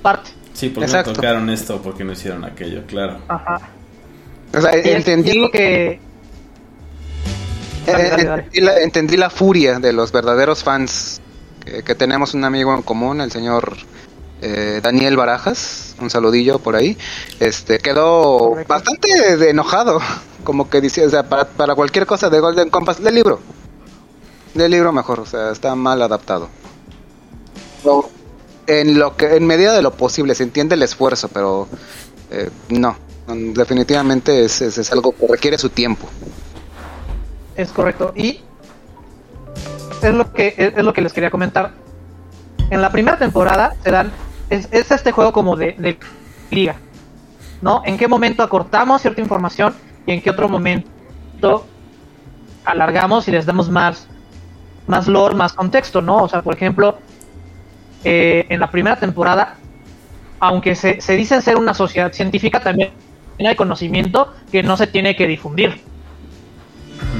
[0.01, 0.31] parte?
[0.53, 1.13] Sí, porque no Exacto.
[1.13, 3.19] tocaron esto, porque no hicieron aquello, claro.
[3.27, 3.59] Ajá.
[4.53, 5.99] O sea, Y entendí, lo que...
[7.85, 8.41] Dale, eh, dale, dale.
[8.43, 11.21] entendí la, entendí la furia de los verdaderos fans,
[11.65, 13.77] que, que tenemos un amigo en común, el señor
[14.41, 16.97] eh, Daniel Barajas, un saludillo por ahí,
[17.39, 18.73] este quedó Correcto.
[18.73, 19.99] bastante de enojado,
[20.43, 23.39] como que decía, o sea, para, para cualquier cosa de Golden Compass, lee el libro,
[24.55, 26.49] lee el libro mejor, o sea, está mal adaptado.
[27.85, 28.09] No,
[28.79, 31.67] en lo que, en medida de lo posible, se entiende el esfuerzo, pero
[32.29, 32.95] eh, no,
[33.27, 36.07] definitivamente es, es, algo que requiere su tiempo.
[37.55, 38.13] Es correcto.
[38.15, 38.41] Y
[40.01, 41.71] es lo que es, es lo que les quería comentar.
[42.69, 44.11] En la primera temporada se dan
[44.49, 45.97] es, es este juego como de, de
[46.49, 46.75] liga,
[47.61, 47.81] ¿no?
[47.85, 49.73] En qué momento acortamos cierta información
[50.05, 51.65] y en qué otro momento
[52.63, 54.07] alargamos y les damos más
[54.87, 56.23] más lore, más contexto, ¿no?
[56.23, 56.97] O sea, por ejemplo,
[58.03, 59.55] eh, en la primera temporada,
[60.39, 62.91] aunque se, se dice ser una sociedad científica, también
[63.39, 65.81] hay conocimiento que no se tiene que difundir.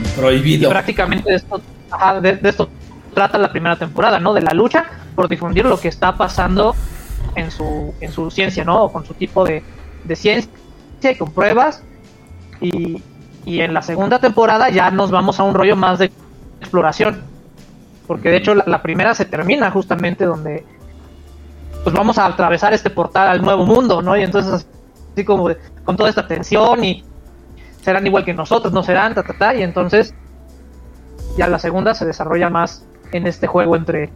[0.04, 0.70] Y Prohibido.
[0.70, 2.70] prácticamente de esto, ajá, de, de esto
[3.14, 4.34] trata la primera temporada, ¿no?
[4.34, 6.76] De la lucha por difundir lo que está pasando
[7.36, 8.84] en su, en su ciencia, ¿no?
[8.84, 9.64] O con su tipo de,
[10.04, 10.50] de ciencia
[11.02, 11.84] y con pruebas.
[12.60, 13.02] Y,
[13.46, 16.12] y en la segunda temporada ya nos vamos a un rollo más de
[16.60, 17.31] exploración.
[18.12, 20.66] Porque de hecho la, la primera se termina justamente donde
[21.84, 24.18] pues vamos a atravesar este portal al nuevo mundo, ¿no?
[24.18, 24.66] Y entonces
[25.14, 27.06] así como de- con toda esta tensión y
[27.82, 30.14] serán igual que nosotros, no serán, ta, ta, ta, y entonces
[31.38, 34.10] ya la segunda se desarrolla más en este juego entre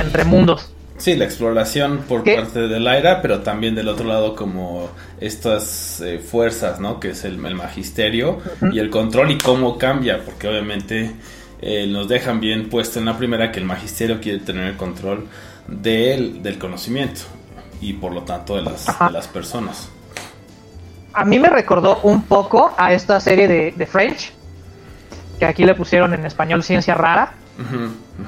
[0.00, 0.72] entre mundos.
[0.98, 2.36] Sí, la exploración por ¿Qué?
[2.36, 4.88] parte de Lyra, pero también del otro lado como
[5.20, 6.98] estas eh, fuerzas, ¿no?
[7.00, 8.38] Que es el, el magisterio
[8.72, 11.14] y el control y cómo cambia, porque obviamente
[11.60, 15.26] eh, nos dejan bien puesto en la primera que el magisterio quiere tener el control
[15.66, 17.22] del, del conocimiento
[17.80, 19.90] y por lo tanto de las, de las personas.
[21.12, 24.32] A mí me recordó un poco a esta serie de, de French,
[25.38, 27.32] que aquí le pusieron en español Ciencia Rara,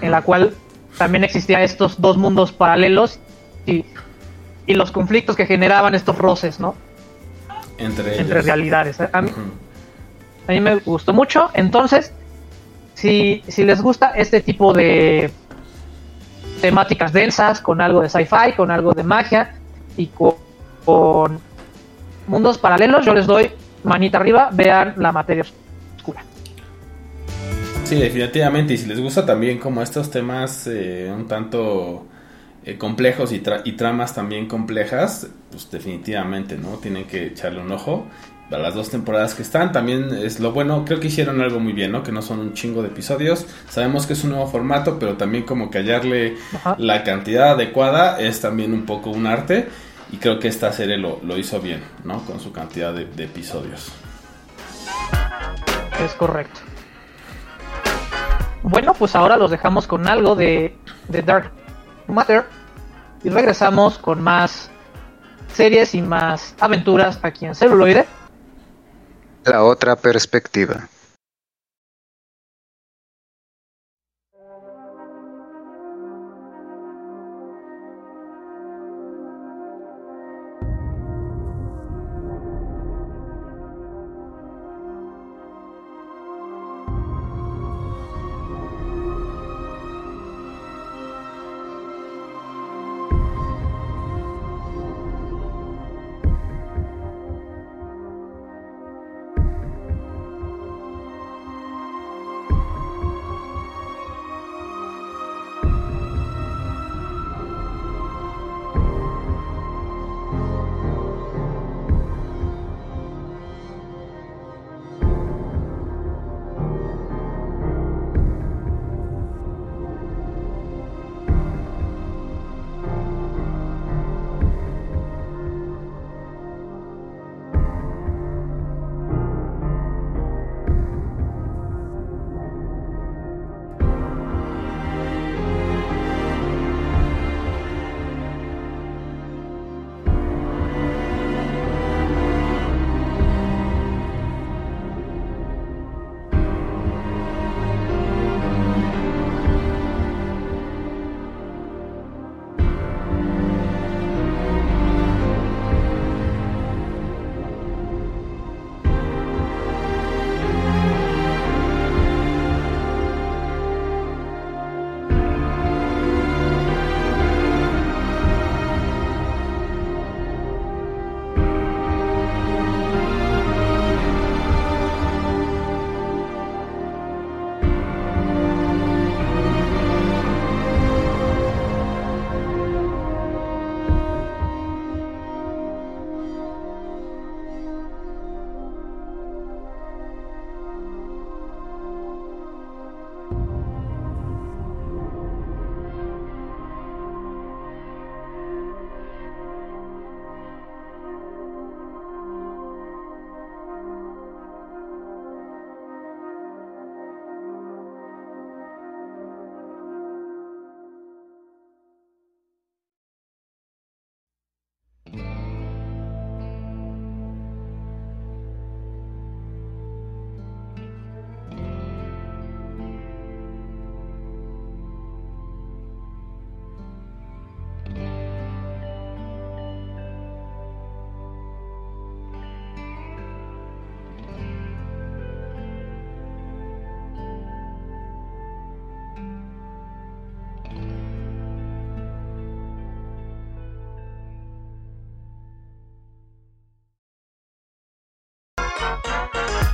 [0.01, 0.55] en la cual
[0.97, 3.19] también existían estos dos mundos paralelos
[3.67, 3.85] y,
[4.67, 6.75] y los conflictos que generaban estos roces, ¿no?
[7.77, 8.99] Entre, Entre realidades.
[9.01, 9.31] A mí,
[10.47, 11.51] a mí me gustó mucho.
[11.55, 12.13] Entonces,
[12.99, 15.31] si, si les gusta este tipo de
[16.61, 19.55] temáticas densas, con algo de sci-fi, con algo de magia
[19.97, 21.39] y con,
[22.27, 23.53] mundos paralelos, yo les doy
[23.85, 25.45] manita arriba, vean la materia
[25.97, 26.25] oscura.
[27.85, 28.75] Sí, definitivamente.
[28.75, 32.05] Y si les gusta también como estos temas eh, un tanto
[32.65, 36.79] eh, complejos y, tra- y tramas también complejas, pues definitivamente, ¿no?
[36.79, 38.07] Tienen que echarle un ojo
[38.51, 39.73] a las dos temporadas que están.
[39.73, 42.03] También es lo bueno, creo que hicieron algo muy bien, ¿no?
[42.03, 43.47] Que no son un chingo de episodios.
[43.69, 46.77] Sabemos que es un nuevo formato, pero también como que hallarle Ajá.
[46.79, 49.69] la cantidad adecuada es también un poco un arte.
[50.11, 52.25] Y creo que esta serie lo, lo hizo bien, ¿no?
[52.25, 53.93] Con su cantidad de, de episodios.
[56.03, 56.61] Es correcto.
[58.63, 60.77] Bueno, pues ahora los dejamos con algo de,
[61.09, 61.53] de Dark
[62.07, 62.45] Matter
[63.23, 64.71] y regresamos con más
[65.53, 68.07] series y más aventuras aquí en celuloide.
[69.49, 70.89] La otra perspectiva.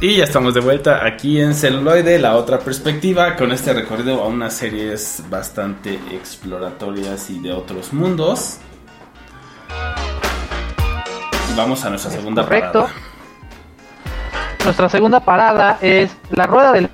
[0.00, 4.26] Y ya estamos de vuelta aquí en Celuloide, la otra perspectiva, con este recorrido a
[4.26, 8.58] unas series bastante exploratorias y de otros mundos.
[11.56, 12.82] Vamos a nuestra segunda Correcto.
[12.82, 12.94] parada.
[14.64, 16.90] Nuestra segunda parada es La Rueda del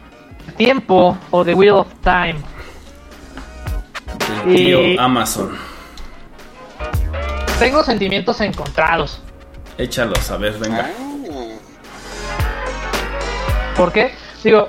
[0.57, 2.37] Tiempo o The Wheel of Time.
[4.47, 5.57] Del tío Y- Amazon.
[7.59, 9.21] Tengo sentimientos encontrados.
[9.79, 10.91] Échalos, a ver, venga.
[13.81, 14.13] ¿Por qué?
[14.45, 14.69] Digo,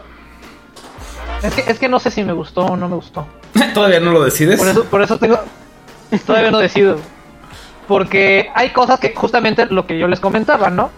[1.43, 3.27] es que, es que no sé si me gustó o no me gustó.
[3.73, 4.57] ¿Todavía no lo decides?
[4.57, 5.37] Por eso, por eso tengo.
[6.25, 6.95] Todavía no decido.
[7.89, 10.91] Porque hay cosas que, justamente lo que yo les comentaba, ¿no?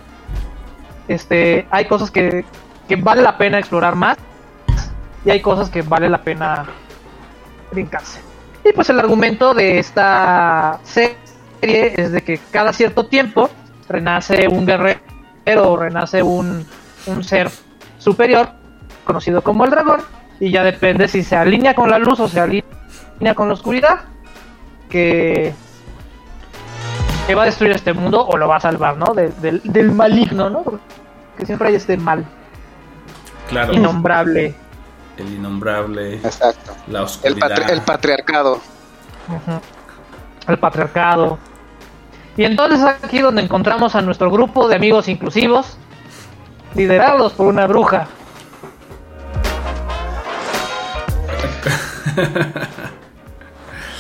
[1.08, 2.46] Este, hay cosas que,
[2.88, 4.20] que vale la pena explorar más.
[5.26, 6.68] Y hay cosas que vale la pena
[7.72, 8.22] brincarse.
[8.64, 11.16] Y pues el argumento de esta serie
[11.64, 13.50] es de que cada cierto tiempo
[13.90, 15.02] renace un guerrero
[15.48, 16.64] o renace un,
[17.08, 17.50] un ser
[18.04, 18.50] superior,
[19.06, 20.02] conocido como el dragón,
[20.40, 24.02] y ya depende si se alinea con la luz o se alinea con la oscuridad,
[24.90, 25.54] que,
[27.28, 29.14] que va a destruir este mundo o lo va a salvar, ¿no?
[29.14, 30.64] De- del, del maligno, ¿no?
[31.38, 32.26] Que siempre hay este mal
[33.50, 34.54] Claro, innombrable.
[35.18, 36.74] el innombrable, Exacto.
[36.88, 37.50] la El, oscuridad.
[37.50, 38.60] patri- el patriarcado.
[40.48, 41.38] El patriarcado.
[42.36, 45.78] Y entonces aquí donde encontramos a nuestro grupo de amigos inclusivos,
[46.76, 48.08] liderados por una bruja.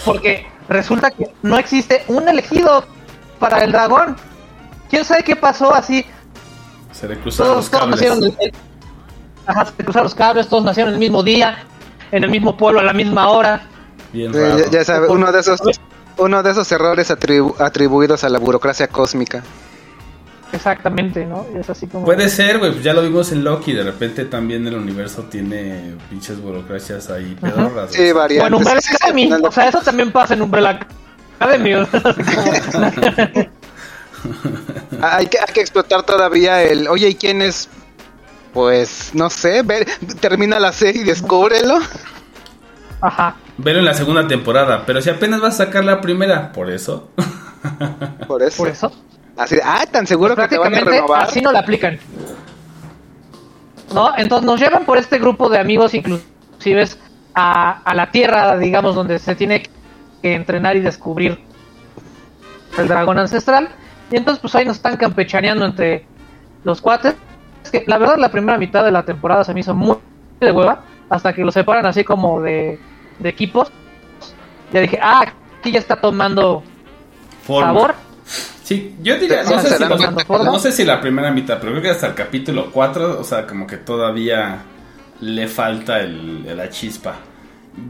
[0.05, 2.86] Porque resulta que no existe un elegido
[3.39, 4.15] para el dragón.
[4.89, 6.05] ¿Quién sabe qué pasó así?
[6.91, 7.95] Se le cruzaron los Todos, todos cables.
[8.12, 8.53] nacieron el- el-
[9.45, 11.63] Ajá, se cruzaron los cables, todos nacieron el mismo día,
[12.12, 13.63] en el mismo pueblo, a la misma hora.
[14.13, 15.59] Bien Eh, ya, ya sabe, uno de esos
[16.15, 19.41] uno de esos errores atribu- atribuidos a la burocracia cósmica.
[20.53, 21.45] Exactamente, ¿no?
[21.59, 22.05] Es así como...
[22.05, 25.95] Puede ser, güey, pues ya lo vimos en Loki, de repente también el universo tiene
[26.09, 27.91] pinches burocracias ahí pedorras.
[27.91, 28.39] Sí, variantes.
[28.41, 29.31] Bueno, Umbrella Academy.
[29.33, 30.79] O sea, eso también pasa en Umbrella
[31.39, 31.73] Academy.
[35.01, 36.87] hay, que, hay que explotar todavía el.
[36.87, 37.67] Oye, ¿y quién es?
[38.53, 39.87] Pues no sé, ve-
[40.19, 41.79] termina la serie y descúbrelo.
[43.01, 43.35] Ajá.
[43.57, 47.09] Velo en la segunda temporada, pero si apenas vas a sacar la primera, por eso.
[48.27, 48.57] Por eso.
[48.57, 48.91] Por eso.
[49.37, 51.23] Así ah, tan seguro que te van a Prácticamente renovar.
[51.23, 51.99] así no la aplican.
[53.93, 54.11] ¿No?
[54.17, 56.87] Entonces nos llevan por este grupo de amigos inclusive
[57.35, 59.63] a, a la tierra, digamos, donde se tiene
[60.21, 61.39] que entrenar y descubrir
[62.77, 63.69] el dragón ancestral.
[64.11, 66.05] Y entonces pues ahí nos están campechaneando entre
[66.63, 67.15] los cuates.
[67.63, 69.97] Es que la verdad la primera mitad de la temporada se me hizo muy
[70.39, 70.81] de hueva.
[71.09, 72.79] Hasta que lo separan así como de,
[73.19, 73.71] de equipos.
[74.71, 75.25] Ya dije, ah,
[75.59, 76.63] aquí ya está tomando
[77.45, 77.67] Forma.
[77.67, 77.95] sabor.
[78.63, 81.32] Sí, yo diría, no sé, si dan los- cuenta que- no sé si la primera
[81.32, 84.60] mitad, pero creo que hasta el capítulo 4, o sea, como que todavía
[85.19, 87.15] le falta el, la chispa.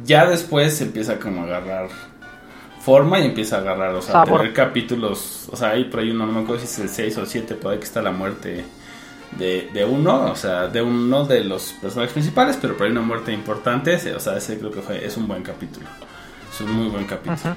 [0.06, 1.90] Ya después se empieza como a agarrar
[2.82, 4.40] forma y empieza a agarrar, o sea, Sabor.
[4.40, 7.18] tener capítulos, o sea, hay por ahí uno, no me acuerdo si es el 6
[7.18, 8.66] o el 7, por ahí que está la muerte
[9.38, 13.02] de, de uno, o sea, de uno de los personajes principales, pero por ahí una
[13.02, 15.86] muerte importante, o sea, ese creo que fue, es un buen capítulo.
[16.52, 17.34] Es un muy buen capítulo.
[17.36, 17.56] Ajá.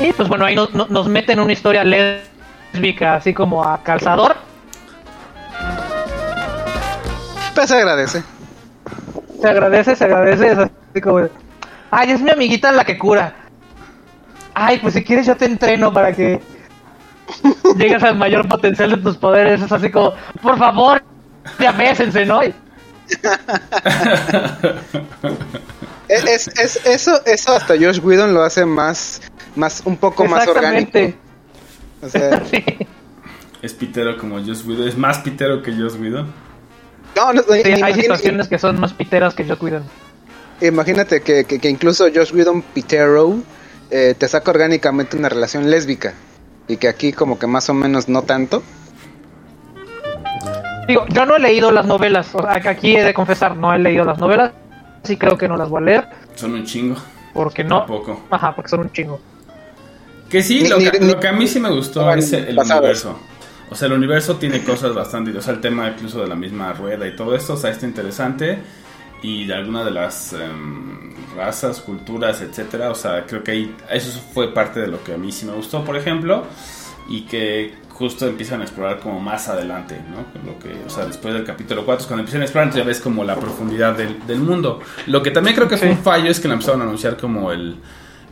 [0.00, 4.36] Y pues bueno, ahí nos, meten una historia lésbica, así como a calzador.
[7.54, 8.22] Pues se agradece.
[9.40, 10.52] Se agradece, se agradece.
[10.52, 11.30] Es así como, de,
[11.90, 13.34] ay, es mi amiguita la que cura.
[14.54, 16.40] Ay, pues si quieres yo te entreno para que
[17.76, 19.62] llegues al mayor potencial de tus poderes.
[19.62, 21.02] Es así como, por favor,
[21.58, 22.40] ya bésense, ¿no?
[26.08, 29.20] Es, es- es- eso, eso hasta Josh Whedon lo hace más,
[29.56, 30.98] más un poco más orgánico.
[30.98, 31.18] Exactamente.
[32.02, 32.64] O sea, Sí.
[33.60, 36.32] Es pitero como Joss Whedon, es más pitero que Joss Whedon.
[37.16, 39.82] no, no, Sí, hay situaciones que son más piteras que yo cuidan.
[40.60, 43.38] imagínate que, que- que incluso Josh Whedon Pitero
[43.90, 46.14] eh, te saca orgánicamente una relación lésbica
[46.68, 48.62] y que aquí como que más o menos no tanto.
[50.86, 52.28] Digo, yo no he leído las novelas.
[52.34, 54.52] o sea, aquí he de confesar, no he leído las novelas.
[55.08, 56.08] Sí creo que no las voy a leer.
[56.34, 56.94] Son un chingo.
[57.32, 57.78] Porque no.
[57.78, 58.26] Tampoco.
[58.28, 59.18] Ajá, porque son un chingo.
[60.28, 62.58] Que sí, Ni- lo, que, ni- lo que a mí sí me gustó es el,
[62.58, 63.18] universo.
[63.70, 65.34] O sea, el universo tiene cosas bastante.
[65.34, 67.86] O sea, el tema incluso de la misma rueda y todo esto, o sea, está
[67.86, 68.58] interesante.
[69.22, 72.90] Y de alguna de las em, razas, culturas, etcétera.
[72.90, 75.52] O sea, creo que ahí eso fue parte de lo que a mí sí me
[75.52, 76.44] gustó, por ejemplo.
[77.08, 80.18] Y que justo empiezan a explorar como más adelante, ¿no?
[80.50, 83.24] Lo que, o sea, después del capítulo 4, cuando empiezan a explorar, ya ves como
[83.24, 84.80] la profundidad del, del mundo.
[85.06, 85.94] Lo que también creo que fue Sí.
[85.94, 87.76] un fallo es que la empezaron a anunciar como el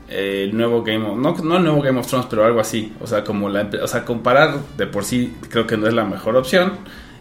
[0.08, 2.92] el nuevo Game of no, no el nuevo Game of Thrones, pero algo así.
[3.00, 6.04] O sea, como la o sea, comparar de por sí creo que no es la
[6.04, 6.74] mejor opción.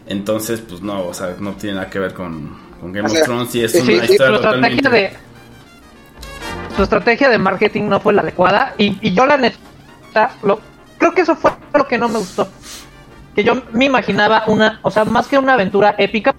[0.06, 3.22] Entonces, pues no, o sea, no tiene nada que ver con, con Game O of
[3.24, 5.12] Thrones y es sí, una sí, historia estrategia totalmente de
[6.76, 10.60] su estrategia de marketing no fue la adecuada y, y yo la neta lo,
[10.98, 12.48] creo que eso fue lo que no me gustó
[13.34, 16.34] que yo me imaginaba una o sea más que una aventura épica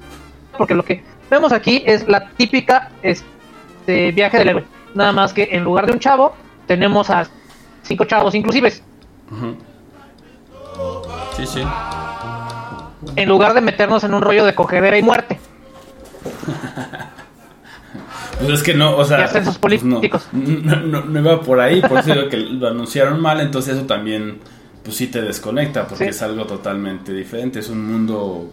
[0.58, 5.50] porque lo que vemos aquí es la típica este viaje del héroe nada más que
[5.52, 6.34] en lugar de un chavo
[6.66, 7.28] tenemos a
[7.84, 8.72] cinco chavos inclusive.
[11.36, 11.64] Sí, sí.
[13.16, 15.40] en lugar de meternos en un rollo de cogedera y muerte
[18.40, 19.54] Pues es que no, o sea, pues no,
[20.02, 20.28] políticos.
[20.32, 23.86] no, no, no iba por ahí, por eso digo que lo anunciaron mal, entonces eso
[23.88, 24.40] también,
[24.84, 26.10] pues sí te desconecta, porque Sí.
[26.12, 28.52] es algo totalmente diferente, es un mundo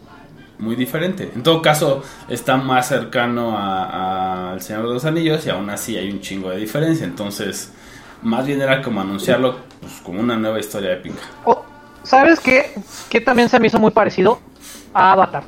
[0.59, 1.30] muy diferente.
[1.35, 5.68] En todo caso, está más cercano a- a al Señor de los Anillos y aún
[5.68, 7.70] así hay un chingo de diferencia, entonces
[8.22, 11.16] más bien era como anunciarlo pues, como una nueva historia épica.
[11.45, 11.62] Oh,
[12.05, 12.72] ¿Sabes qué?
[13.11, 14.41] Que también se me hizo muy parecido
[14.95, 15.43] a Avatar.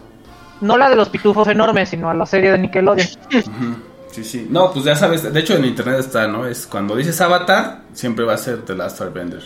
[0.61, 3.07] No la de los pitufos enormes, sino a la serie de Nickelodeon.
[3.29, 3.77] Ujú.
[4.17, 4.47] Sí, sí.
[4.49, 6.47] No, pues ya sabes, de hecho en internet está, ¿no?
[6.47, 9.43] Es cuando dices Avatar, siempre va a ser The Last Airbender.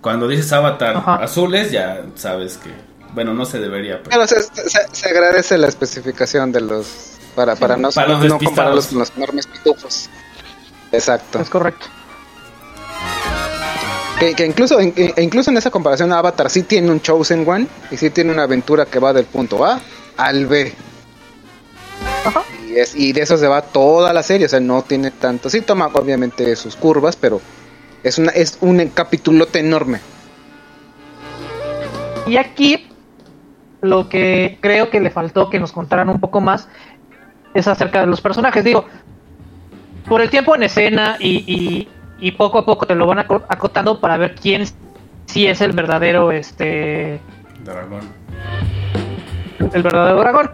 [0.00, 1.16] Cuando dices Avatar Ajá.
[1.16, 2.70] azules, ya sabes que,
[3.12, 4.16] bueno, no se debería, pero...
[4.16, 6.86] Bueno, se, se- se agradece la especificación de los.
[7.34, 10.08] Para, para no, para los no, compararlos con los enormes pitufos.
[10.92, 11.38] Exacto.
[11.40, 11.84] Es correcto.
[14.18, 17.66] Que, que incluso, en- e incluso en esa comparación, Avatar sí tiene un Chosen One
[17.90, 19.78] y sí tiene una aventura que va del punto A
[20.16, 20.74] al B.
[22.24, 22.42] Ajá.
[22.76, 25.48] Y, es, y de eso se va toda la serie, o sea, no tiene tanto.
[25.48, 27.40] Sí toma obviamente sus curvas, pero
[28.02, 30.00] es, una, es un capitulote enorme.
[32.26, 32.86] Y aquí
[33.80, 36.68] lo que creo que le faltó que nos contaran un poco más
[37.54, 38.62] es acerca de los personajes.
[38.62, 38.84] Digo,
[40.06, 43.44] por el tiempo en escena y, y- y poco a poco te lo van aco-
[43.48, 44.64] acotando para ver quién
[45.26, 47.20] sí es el verdadero, este,
[47.64, 48.00] Dragón.
[49.72, 50.50] el verdadero dragón.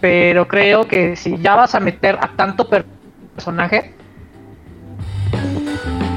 [0.00, 2.86] Pero creo que si ya vas a meter a tanto per-
[3.34, 3.94] personaje,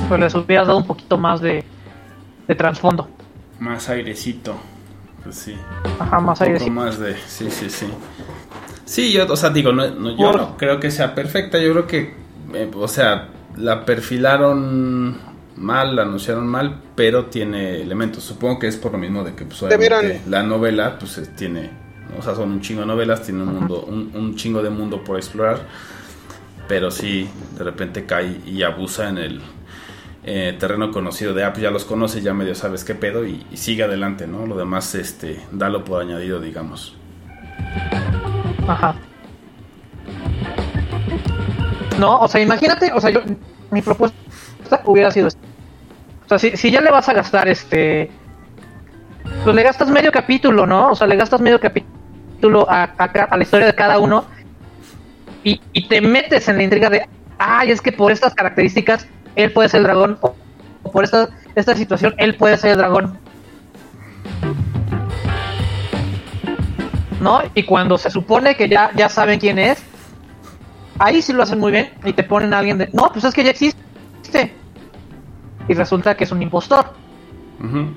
[0.08, 1.64] pues les hubieras dado un poquito más de,
[2.48, 3.10] de trasfondo.
[3.60, 4.56] Más airecito.
[5.24, 5.56] Pues sí.
[6.00, 6.60] Ajá, más Un aire.
[6.60, 7.16] poco más de...
[7.28, 7.88] Sí, sí, sí.
[8.86, 11.58] Sí, yo, o sea, digo, no, no- yo Por- no creo que sea perfecta.
[11.60, 12.14] Yo creo que,
[12.54, 15.18] eh, o sea, la perfilaron
[15.56, 18.24] mal, la anunciaron mal, pero tiene elementos.
[18.24, 21.83] Supongo que es por lo mismo de que, pues, obviamente, la novela, pues, tiene...
[22.18, 25.04] O sea, son un chingo de novelas, tiene un mundo, un, un chingo de mundo
[25.04, 25.62] por explorar.
[26.68, 29.42] Pero sí, de repente cae y abusa en el
[30.24, 33.46] eh, terreno conocido de, ah, pues ya los conoces, ya medio sabes qué pedo y,
[33.52, 34.46] y sigue adelante, ¿no?
[34.46, 36.96] Lo demás, este, dalo por añadido, digamos.
[38.68, 38.96] Ajá.
[42.00, 43.22] No, o sea, imagínate, o sea, yo,
[43.72, 44.16] mi propuesta
[44.86, 45.42] hubiera sido esta.
[46.26, 48.10] O sea, si, si ya le vas a gastar este.
[49.44, 50.92] Pues le gastas medio capítulo, ¿no?
[50.92, 52.03] O sea, le gastas medio capítulo
[52.70, 54.26] a, la historia de cada uno.
[55.44, 57.08] Y, te metes en la intriga de.
[57.38, 60.18] Ay, es que por estas características él puede ser el dragón.
[60.22, 60.36] O,
[60.92, 63.18] por esta, esta situación él puede ser el dragón.
[67.24, 67.42] ¿no?
[67.56, 69.82] Y cuando se supone que ya, ya saben quién es,
[71.00, 73.34] ahí sí lo hacen muy bien y te ponen a alguien de, no, pues es
[73.34, 74.54] que ya existe.
[75.68, 76.94] Y resulta que es un impostor.
[77.64, 77.94] Ujú.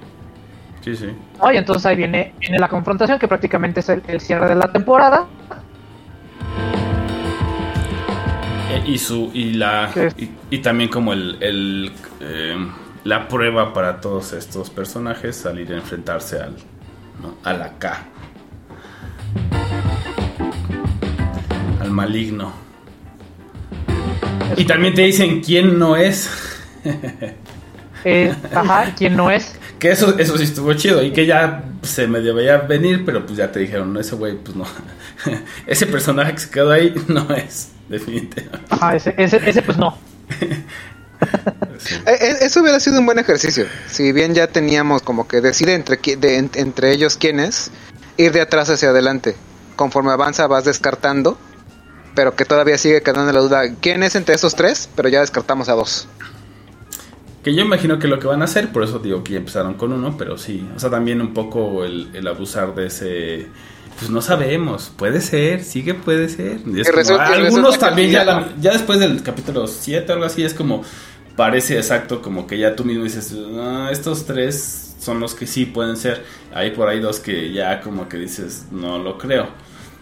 [0.81, 1.07] Sí, sí.
[1.41, 1.53] ¿No?
[1.53, 4.73] Y entonces ahí viene, viene la confrontación, que prácticamente es el, el cierre de la
[4.73, 5.27] temporada.
[8.71, 12.57] Eh, y su y la y, y también como el, el, eh,
[13.05, 16.57] la prueba para todos estos personajes salir a enfrentarse al
[17.23, 17.37] ¿no?
[17.45, 18.07] a la K
[21.81, 22.53] al maligno
[24.57, 26.29] y también te dicen quién no es
[28.05, 29.55] Eh, ajá, ¿quién no es?
[29.79, 33.37] que eso eso sí estuvo chido y que ya se medio veía venir pero pues
[33.39, 34.65] ya te dijeron no ese güey pues no
[35.67, 39.97] ese personaje que se quedó ahí no es definitivamente Ajá, ese, ese, ese pues no.
[41.79, 41.95] Sí.
[42.07, 43.67] Eh, eh, Eso hubiera sido un buen ejercicio.
[43.89, 47.71] Si bien ya teníamos como que decir entre, de- en- entre ellos quién es,
[48.17, 49.37] ir de atrás hacia adelante.
[49.77, 51.39] Conforme avanza vas descartando,
[52.15, 55.69] pero que todavía sigue quedando la duda quién es entre esos tres, pero ya descartamos
[55.69, 56.09] a dos.
[57.47, 59.75] Que yo imagino que lo que van a hacer, por eso digo que ya empezaron
[59.75, 63.47] con uno, pero sí, o sea, también un poco el, el abusar de ese,
[64.01, 66.55] pues no sabemos, puede ser, sí que puede ser.
[66.57, 70.43] Es como, resulta- algunos también ya, la- ya después del capítulo 7 o algo así,
[70.43, 70.83] es como,
[71.37, 75.67] parece exacto, como que ya tú mismo dices, "Ah, estos tres son los que sí
[75.67, 79.47] pueden ser, hay por ahí dos que ya como que dices, no lo creo,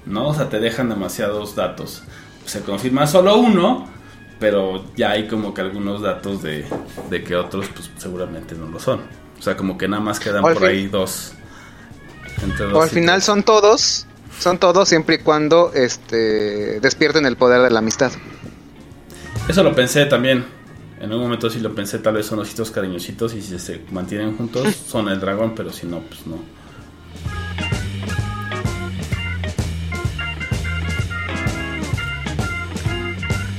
[0.07, 0.29] ¿no?
[0.29, 2.05] O sea, te dejan demasiados datos.
[2.47, 3.93] Se confirma solo uno,
[4.39, 6.67] pero ya hay como que algunos datos de,
[7.11, 9.01] de que otros pues seguramente no lo son.
[9.39, 11.35] O sea, como que nada más quedan O al por ahí dos.
[12.43, 13.25] Entre O dos al final tres.
[13.25, 14.07] son todos,
[14.39, 18.13] son todos siempre y cuando este despierten el poder de la amistad.
[19.49, 20.45] Eso lo pensé también.
[21.01, 24.37] En un momento sí lo pensé, tal vez son ositos cariñositos y si se mantienen
[24.37, 26.39] juntos son el dragón, pero si no, pues no.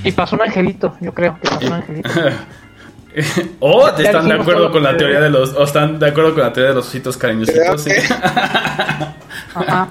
[0.06, 2.10] Y pasó un angelito, yo creo que pasó un angelito.
[3.60, 6.44] o Ya están de acuerdo con la teoría de los, o están de acuerdo con
[6.44, 7.82] la teoría de los ositos cariñositos.
[7.84, 7.92] sí.
[9.54, 9.88] Ajá.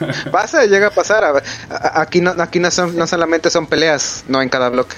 [0.30, 1.24] Pasa, llega a pasar.
[1.24, 1.30] a-
[1.74, 4.94] a- aquí no, aquí no, son, no solamente son peleas, no en cada bloque.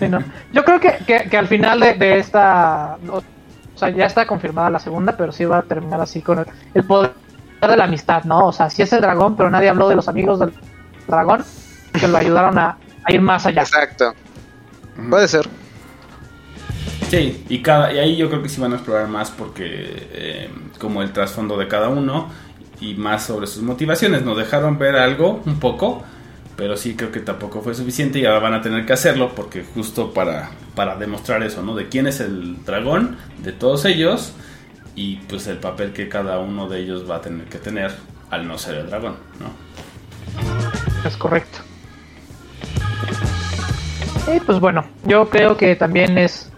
[0.00, 0.18] Sí, no.
[0.52, 2.96] Yo creo que, que, que al final de, de esta.
[3.08, 6.40] O o sea, ya está confirmada la segunda, pero sí va a terminar así con
[6.40, 7.12] el, el poder
[7.60, 8.46] de la amistad, ¿no?
[8.46, 10.52] O sea, sí es el dragón, pero nadie habló de los amigos del
[11.06, 11.44] dragón
[11.92, 12.76] que lo ayudaron a,
[13.08, 13.62] a ir más allá.
[13.62, 14.14] Exacto.
[15.08, 15.48] Puede ser.
[17.10, 20.50] Sí, y, cada, y ahí yo creo que sí van a explorar más porque eh,
[20.78, 22.28] como el trasfondo de cada uno
[22.80, 24.22] y más sobre sus motivaciones.
[24.22, 26.04] Nos dejaron ver algo un poco,
[26.56, 29.64] pero sí creo que tampoco fue suficiente y ahora van a tener que hacerlo porque
[29.64, 31.74] justo para, para demostrar eso, ¿no?
[31.74, 34.32] De quién es el dragón, de todos ellos
[34.94, 37.92] y pues el papel que cada uno de ellos va a tener que tener
[38.30, 41.08] al no ser el dragón, ¿no?
[41.08, 41.60] Es correcto.
[44.34, 46.50] Y pues bueno, yo creo que también es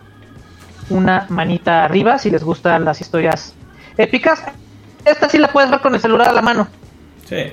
[0.88, 3.55] una manita arriba si les gustan las historias
[3.96, 4.42] épicas.
[5.05, 6.68] Esta sí la puedes ver con el celular a la mano.
[7.26, 7.44] Sí,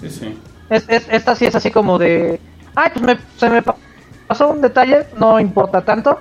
[0.00, 0.38] sí, sí.
[0.70, 2.40] Es, es- esta sí es así como de.
[2.74, 3.74] Ay, pues me, se me pa-
[4.28, 6.20] pasó un detalle, no importa tanto.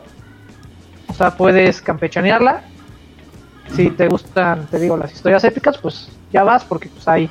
[1.08, 2.64] O sea, puedes campechanearla.
[3.76, 7.30] Si te gustan, te digo, las historias épicas, pues ya vas, porque pues hay.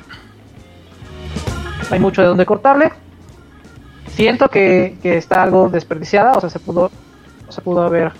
[1.91, 2.91] Hay mucho de donde cortarle.
[4.19, 6.91] Siento que, que está algo desperdiciada, o sea, se pudo.
[7.47, 8.11] Se pudo haber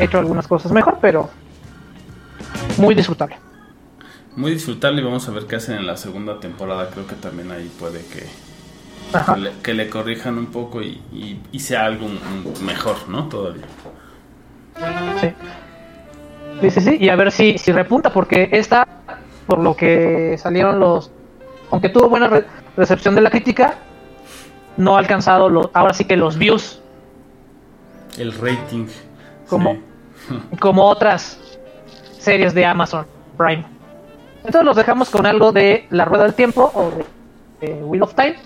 [0.00, 1.30] hecho algunas cosas mejor, pero
[2.76, 3.38] muy disfrutable.
[4.34, 6.90] Muy disfrutable y vamos a ver qué hacen en la segunda temporada.
[6.90, 8.26] Creo que también ahí puede que,
[9.34, 13.08] que, le, que le corrijan un poco y, y- y sea algo un- un mejor,
[13.08, 13.28] ¿no?
[13.28, 13.66] Todavía.
[15.20, 15.28] Sí.
[16.60, 18.86] Sí, sí, sí, y a ver si, si repunta, porque esta,
[19.46, 21.12] por lo que salieron los.
[21.70, 22.44] Aunque tuvo buena re-
[22.76, 23.74] recepción de la crítica,
[24.76, 26.80] no ha alcanzado los, ahora sí que los views
[28.18, 28.86] El rating.
[29.48, 29.74] ¿Cómo?
[29.74, 30.34] sí.
[30.60, 31.38] como otras
[32.18, 33.06] series de Amazon
[33.36, 33.64] Prime.
[34.38, 36.90] Entonces los dejamos con algo de La Rueda del Tiempo o
[37.60, 38.36] de, de Wheel of Time.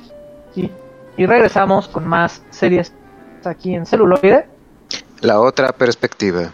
[0.54, 0.70] Y,
[1.16, 2.92] y regresamos con más series
[3.44, 4.46] aquí en celuloide.
[5.20, 6.52] La otra perspectiva.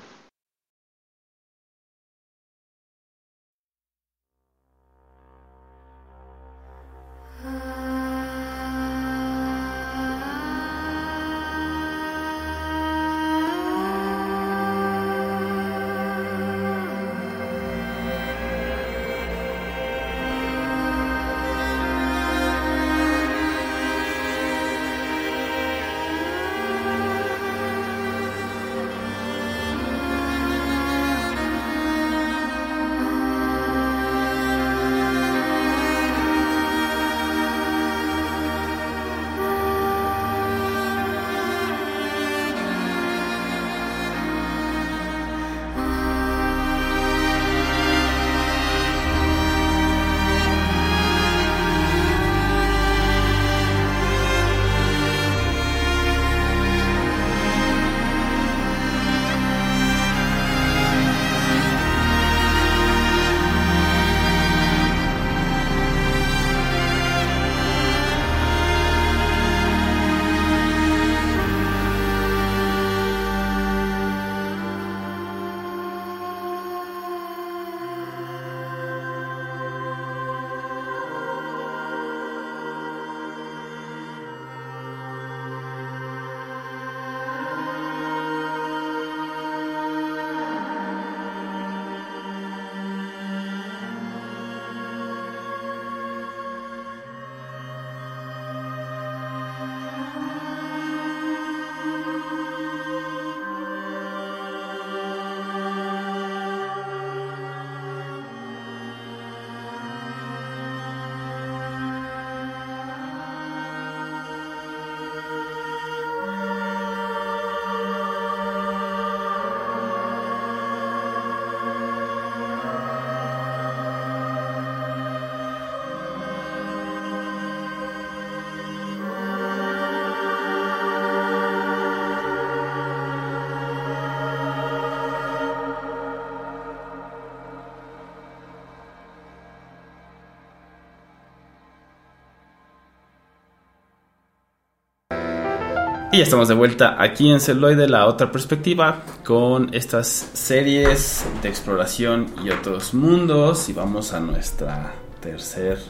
[146.15, 151.49] Y ya estamos de vuelta aquí en Celoide, la otra perspectiva, con estas series de
[151.49, 153.69] exploración y otros mundos.
[153.69, 155.81] Y vamos a nuestra tercer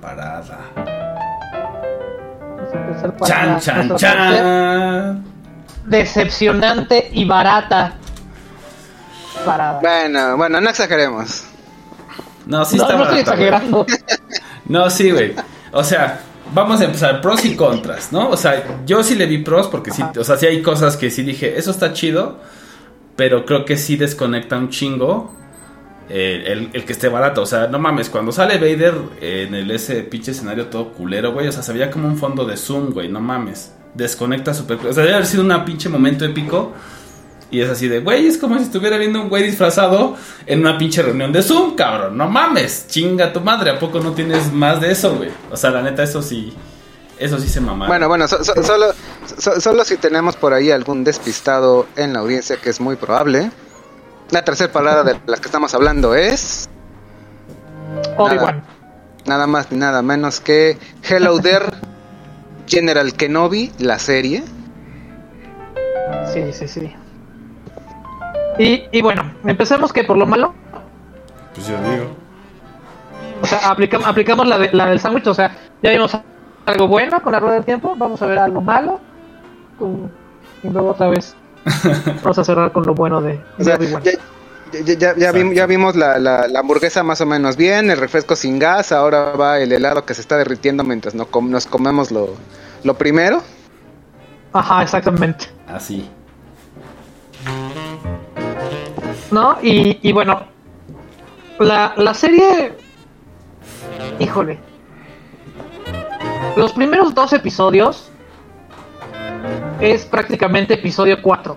[0.00, 0.60] parada.
[2.70, 5.24] Tercer Chan, chan, chan.
[5.86, 7.94] Decepcionante y barata.
[9.44, 9.80] Parada.
[9.80, 11.42] Bueno, bueno, no exageremos.
[12.46, 13.86] No, sí no, está no barata, exagerando.
[14.66, 15.34] No, sí, güey.
[15.72, 16.20] O sea,
[16.54, 18.28] vamos a empezar pros y contras, ¿no?
[18.28, 20.12] O sea, yo sí le vi pros porque sí, Ajá.
[20.18, 22.38] o sea, sí hay cosas que sí dije, eso está chido,
[23.16, 25.34] pero creo que sí desconecta un chingo
[26.08, 27.42] eh, el, el que esté barato.
[27.42, 31.48] O sea, no mames, cuando sale Vader en el ese pinche escenario todo culero, güey,
[31.48, 33.72] o sea, se veía como un fondo de Zoom, güey, no mames.
[33.94, 34.78] Desconecta súper.
[34.78, 36.72] O sea, debe haber sido un pinche momento épico.
[37.52, 40.76] Y es así de, güey, es como si estuviera viendo un güey disfrazado en una
[40.78, 42.16] pinche reunión de Zoom, cabrón.
[42.16, 43.70] No mames, chinga tu madre.
[43.70, 45.30] ¿A poco no tienes más de eso, güey?
[45.50, 46.52] O sea, la neta, eso sí.
[47.18, 47.88] Eso sí se mamaron.
[47.88, 48.86] Bueno, bueno, so- so- solo,
[49.38, 53.50] so- solo si tenemos por ahí algún despistado en la audiencia, que es muy probable.
[54.30, 56.70] La tercera palabra de la que estamos hablando es
[58.16, 58.64] Obi-Wan.
[59.26, 61.66] nada más ni nada menos que Hello There,
[62.66, 64.42] General Kenobi, la serie.
[66.32, 66.94] Sí, sí, sí.
[68.58, 70.54] Y, y bueno, empecemos que por lo malo,
[71.54, 72.06] Pues yo digo.
[73.42, 76.16] o sea, aplicamos, aplicamos la, de- la del sándwich, o sea, ya vimos
[76.66, 79.00] algo bueno con la rueda del tiempo, vamos a ver algo malo,
[79.78, 80.10] con-
[80.62, 81.34] y luego otra vez
[82.22, 85.96] vamos a cerrar con lo bueno de, O sea, ya, ya- ya- ya ya vimos
[85.96, 89.72] la, la- la hamburguesa más o menos bien, el refresco sin gas, ahora va el
[89.72, 92.34] helado que se está derritiendo mientras no com- nos comemos lo,
[92.84, 93.42] lo primero.
[94.52, 95.46] Ajá, exactamente.
[95.66, 96.08] Así.
[99.32, 99.56] ¿No?
[99.62, 100.42] Y, y bueno,
[101.58, 102.76] la, la serie,
[104.18, 104.58] híjole,
[106.54, 108.10] los primeros dos episodios
[109.80, 111.56] es prácticamente episodio 4.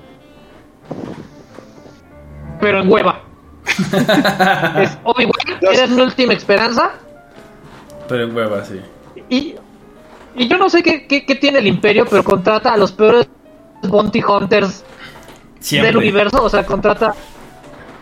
[2.62, 3.20] Pero en hueva.
[4.78, 6.92] es Obi-Wan, eres mi última esperanza.
[8.08, 8.80] Pero en hueva, sí.
[9.30, 9.56] Y,
[10.36, 13.28] y yo no sé qué, qué, qué tiene el Imperio, pero contrata a los peores
[13.84, 14.86] Bounty Hunters
[15.60, 15.88] Siempre.
[15.88, 16.42] del universo.
[16.42, 17.14] O sea, contrata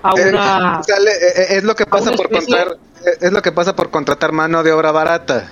[0.04, 0.84] a Eh, una.
[0.88, 3.90] sale- eh, eh, es lo que pasa por contratar, eh, es lo que pasa por
[3.90, 5.52] contratar mano de obra barata.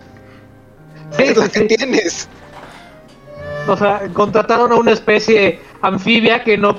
[1.17, 1.67] Sí, es lo que sí.
[1.67, 2.27] tienes.
[3.67, 6.77] O sea, contrataron a una especie anfibia que no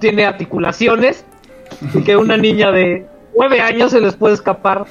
[0.00, 1.24] tiene articulaciones
[1.94, 3.06] y que una niña de
[3.36, 4.84] nueve años se les puede escapar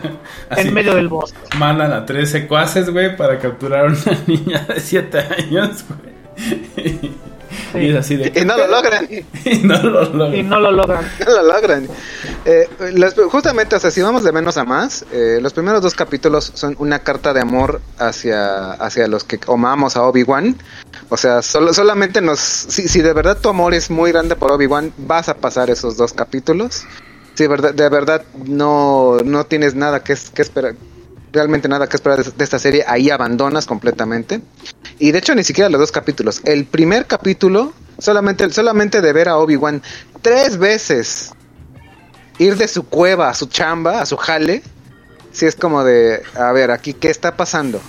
[0.50, 0.68] Así.
[0.68, 1.38] en medio del bosque.
[1.56, 7.12] Mandan a tres secuaces, güey, para capturar a una niña de 7 años, güey.
[7.74, 8.32] Y es así de.
[8.40, 9.08] Y no lo logran.
[9.10, 10.34] Y no lo logran.
[10.34, 11.04] Y no lo logran.
[11.26, 11.88] No lo logran.
[12.44, 15.94] Eh, los- justamente, o sea, si vamos de menos a más, eh, los primeros dos
[15.94, 20.56] capítulos son una carta de amor hacia, hacia los que amamos a Obi-Wan.
[21.08, 22.38] O sea, solo, solamente nos.
[22.40, 25.96] Si, si de verdad tu amor es muy grande por Obi-Wan, vas a pasar esos
[25.96, 26.84] dos capítulos.
[27.34, 30.74] Si de verdad, de verdad no, no tienes nada que, que esperar,
[31.32, 34.42] realmente nada que esperar de, de esta serie, ahí abandonas completamente.
[34.98, 36.40] Y de hecho ni siquiera los dos capítulos.
[36.44, 39.82] El primer capítulo, solamente, solamente de ver a Obi-Wan
[40.22, 41.32] tres veces
[42.38, 44.62] ir de su cueva a su chamba, a su jale,
[45.32, 47.80] si es como de, a ver, aquí, ¿qué está pasando?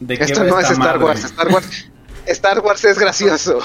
[0.00, 1.04] ¿De qué Esto no es Star madre?
[1.04, 1.88] Wars, Star Wars.
[2.26, 3.58] Star Wars es gracioso.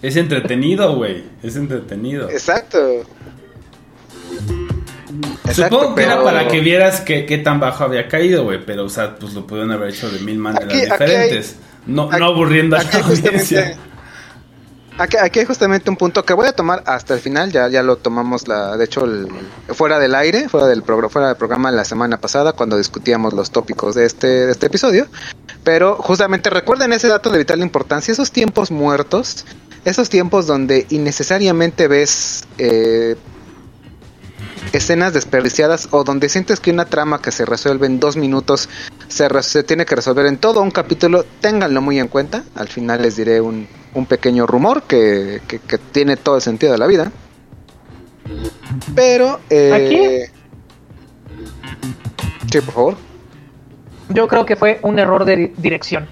[0.00, 1.24] Es entretenido, güey.
[1.42, 2.28] Es entretenido.
[2.30, 3.04] Exacto.
[5.44, 8.64] Exacto, Supongo que era para que vieras qué tan bajo había caído, güey.
[8.64, 11.56] Pero, o sea, pues lo pudieron haber hecho de mil maneras Aquí- aquí diferentes.
[11.86, 13.76] no, aquí- no aburriendo a aquí la audiencia.
[14.98, 17.82] Aquí, aquí hay justamente un punto que voy a tomar hasta el final, ya, ya
[17.82, 19.26] lo tomamos la, de hecho el-
[19.74, 23.50] fuera del aire, fuera del programa, fuera del programa la semana pasada cuando discutíamos los
[23.50, 25.06] tópicos de este, de este episodio.
[25.64, 29.46] Pero justamente recuerden ese dato de vital importancia, esos tiempos muertos,
[29.86, 33.16] esos tiempos donde innecesariamente ves eh,
[34.72, 38.68] escenas desperdiciadas o donde sientes que una trama que se resuelve en dos minutos
[39.08, 42.44] se, se tiene que resolver en todo un capítulo, ténganlo muy en cuenta.
[42.54, 46.72] Al final les diré un, un pequeño rumor que, que- que tiene todo el sentido
[46.72, 47.12] de la vida.
[48.94, 49.40] Pero...
[49.50, 50.26] Eh,
[52.50, 52.96] Sí, por favor.
[54.10, 56.06] Yo creo que fue un error de di- dirección.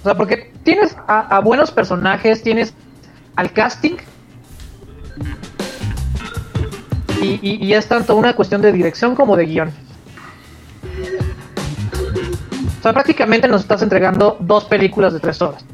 [0.00, 2.74] O sea, porque tienes a, a buenos personajes, tienes
[3.36, 3.96] al casting.
[7.20, 9.70] Y, y- y es tanto una cuestión de dirección como de guion.
[12.78, 15.64] O sea, prácticamente nos estás entregando dos películas de tres horas.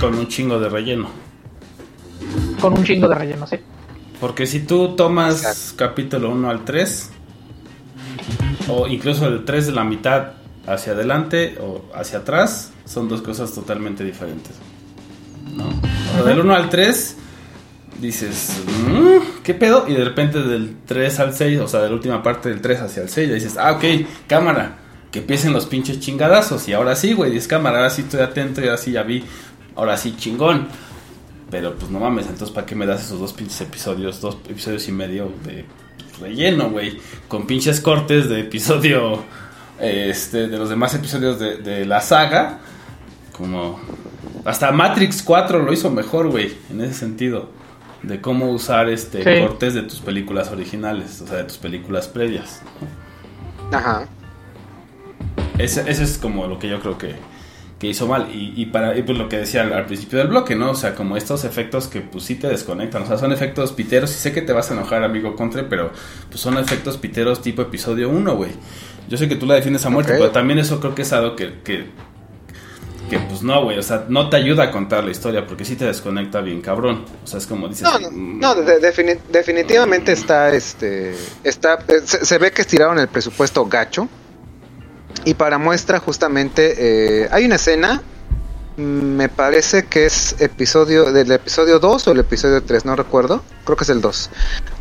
[0.00, 1.08] Con un chingo de relleno.
[2.60, 3.56] Con un chingo de relleno, sí.
[4.20, 5.74] Porque si tú tomas Exacto.
[5.76, 7.10] capítulo 1 al 3,
[8.68, 10.32] o incluso el 3 de la mitad
[10.66, 14.52] hacia adelante o hacia atrás son dos cosas totalmente diferentes.
[15.56, 15.64] ¿no?
[15.68, 17.16] O sea, del 1 al 3
[18.00, 19.86] dices, "Mm, ¿qué pedo?
[19.88, 22.80] Y de repente del 3 al 6, o sea, de la última parte del 3
[22.80, 23.84] hacia el 6, ya dices, ah, ok,
[24.26, 24.78] cámara,
[25.10, 26.68] que empiecen los pinches chingadazos.
[26.68, 29.24] Y ahora sí, güey, dices, cámara, ahora sí estoy atento y ahora sí ya vi,
[29.76, 30.68] ahora sí chingón.
[31.50, 34.86] Pero pues no mames, entonces ¿para qué me das esos dos pinches episodios, dos episodios
[34.86, 35.64] y medio de
[36.20, 36.98] relleno, güey?
[37.26, 39.24] Con pinches cortes de episodio,
[39.80, 42.60] este, de los demás episodios de, de la saga.
[43.36, 43.80] Como...
[44.44, 47.50] Hasta Matrix 4 lo hizo mejor, güey, en ese sentido.
[48.02, 49.46] De cómo usar este Sí.
[49.46, 52.62] cortes de tus películas originales, o sea, de tus películas previas.
[53.72, 54.06] Ajá.
[55.58, 57.14] Ese, ese es como lo que yo creo que,
[57.78, 58.28] que hizo mal.
[58.34, 60.70] Y, y para y pues lo que decía al, al principio del bloque, ¿no?
[60.70, 63.02] O sea, como estos efectos que pues sí te desconectan.
[63.02, 64.10] O sea, son efectos piteros.
[64.10, 65.90] Y sé que te vas a enojar, amigo Contre, pero
[66.28, 68.52] pues son efectos piteros tipo episodio 1, güey.
[69.08, 71.36] Yo sé que tú la defiendes a muerte, pero también eso creo que es algo
[71.36, 72.09] que, que, que,
[73.40, 73.78] pues no, güey.
[73.78, 77.04] O sea, no te ayuda a contar la historia porque sí te desconecta bien, cabrón.
[77.24, 77.82] O sea, es como dices...
[77.82, 82.60] No, no, mm, no, de- defini- definitivamente está, este, está, eh, se, se ve que
[82.62, 84.08] estiraron el presupuesto gacho.
[85.24, 86.74] Y para muestra justamente
[87.24, 88.02] eh, hay una escena,
[88.76, 93.42] mm, me parece que es episodio del episodio 2 o el episodio 3, no recuerdo,
[93.64, 94.30] creo que es el 2,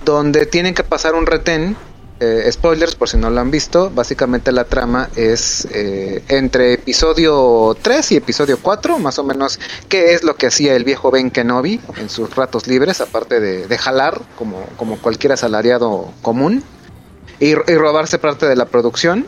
[0.06, 1.76] donde tienen que pasar un retén.
[2.20, 7.78] Eh, spoilers por si no lo han visto, básicamente la trama es eh, entre episodio
[7.82, 11.32] 3 y episodio 4, más o menos qué es lo que hacía el viejo Ben
[11.32, 16.64] Kenobi en sus ratos libres, aparte de, de jalar como, como cualquier asalariado común,
[17.40, 19.26] y, y robarse parte de la producción.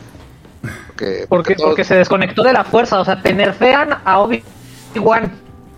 [0.88, 5.32] Porque, Porque, todo- porque se desconectó de la fuerza, o sea, te nerfean a Obi-Wan.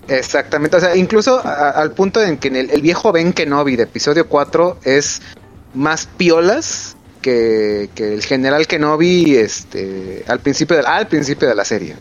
[0.09, 4.29] Exactamente, o sea, incluso a- al punto en que el viejo Ben Kenobi de episodio
[4.29, 5.23] 4 es
[5.73, 6.94] más piolas
[7.25, 11.97] que, que el general Kenobi este, al, principio de, al principio de la serie.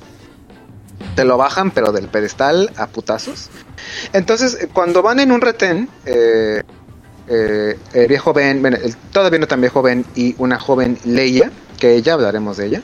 [1.15, 3.49] Te lo bajan, pero del pedestal a putazos.
[4.11, 6.61] Entonces, eh, cuando van en un retén, eh,
[7.29, 11.51] eh, el viejo Ben, bueno, el todavía no tan viejo Ben y una joven Leia,
[11.79, 12.81] que ya hablaremos de ella,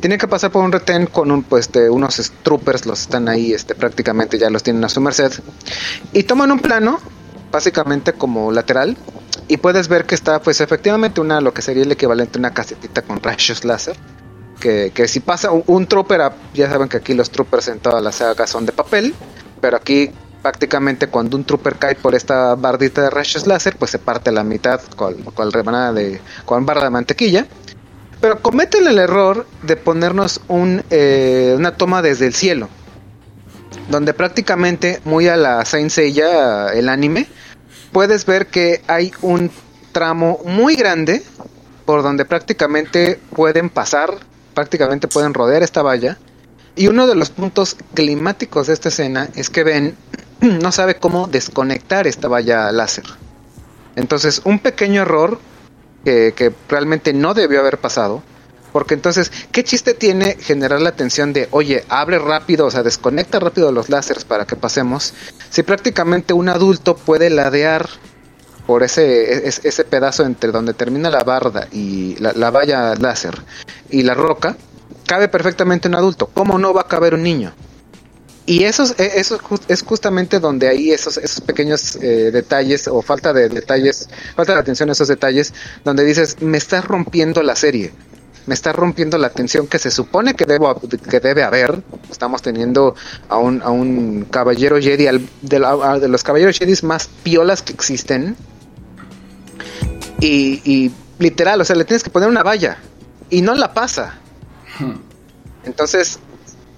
[0.00, 3.28] tienen que pasar por un retén con un, pues, de unos es- troopers, los están
[3.28, 5.30] ahí, este, prácticamente ya los tienen a su merced,
[6.12, 6.98] y toman un plano,
[7.52, 8.96] básicamente como lateral,
[9.48, 12.54] y puedes ver que está, pues, efectivamente una, lo que sería el equivalente a una
[12.54, 13.96] casetita con rayos láser,
[14.58, 18.02] que, que si pasa un, trooper, a- ya saben que aquí los troopers en todas
[18.02, 19.14] las sagas son de papel,
[19.60, 20.10] pero aquí
[20.42, 24.42] prácticamente cuando un trooper cae por esta bardita de rayos láser, pues se parte la
[24.42, 27.46] mitad con, con rebanada de, con barra de mantequilla.
[28.20, 32.68] Pero cometen el error de ponernos un, eh, una toma desde el cielo.
[33.88, 37.26] Donde prácticamente, muy a la Saint el anime,
[37.92, 39.50] puedes ver que hay un
[39.92, 41.22] tramo muy grande
[41.84, 44.14] por donde prácticamente pueden pasar,
[44.54, 46.18] prácticamente pueden rodear esta valla.
[46.74, 49.96] Y uno de los puntos climáticos de esta escena es que Ben
[50.40, 53.04] no sabe cómo desconectar esta valla láser.
[53.94, 55.38] Entonces, un pequeño error
[56.04, 58.22] que realmente no debió haber pasado.
[58.72, 63.38] Porque entonces, ¿qué chiste tiene generar la atención de, oye, abre rápido, o sea, desconecta
[63.38, 65.12] rápido los láseres para que pasemos?
[65.50, 67.88] Si prácticamente un adulto puede ladear
[68.66, 73.34] por ese, es- ese pedazo entre donde termina la barda y la, la valla láser
[73.90, 74.56] y la roca,
[75.06, 76.28] cabe perfectamente un adulto.
[76.32, 77.52] ¿Cómo no va a caber un niño?
[78.46, 82.88] Y eso, es- eso es jus- es justamente donde hay esos, esos pequeños eh, detalles
[82.88, 85.52] o falta de detalles, falta de atención a esos detalles,
[85.84, 87.92] donde dices, me estás rompiendo la serie,
[88.46, 91.82] me está rompiendo la atención que se supone que, debo, que debe haber.
[92.10, 92.94] Estamos teniendo
[93.28, 95.06] a un, a un caballero Jedi,
[95.42, 98.36] de, los caballeros Jedi más piolas que existen.
[100.20, 102.78] Y, literal, o sea, le tienes que poner una valla
[103.30, 104.18] y no la pasa.
[105.64, 106.18] Entonces,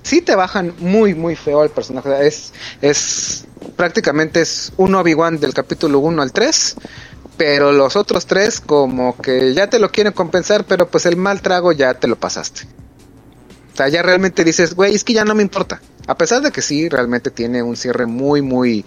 [0.03, 2.27] sí te bajan muy, muy feo al personaje.
[2.27, 3.47] Es, es
[3.77, 6.77] prácticamente es un Obi-Wan del capítulo 1 al 3.
[7.37, 11.43] Pero los otros tres como que ya te lo quieren compensar, pero pues el mal
[11.43, 12.63] trago ya te lo pasaste.
[13.73, 15.81] O sea, ya realmente dices, güey, es que ya no me importa.
[16.07, 18.85] A pesar de que sí, realmente tiene un cierre muy, muy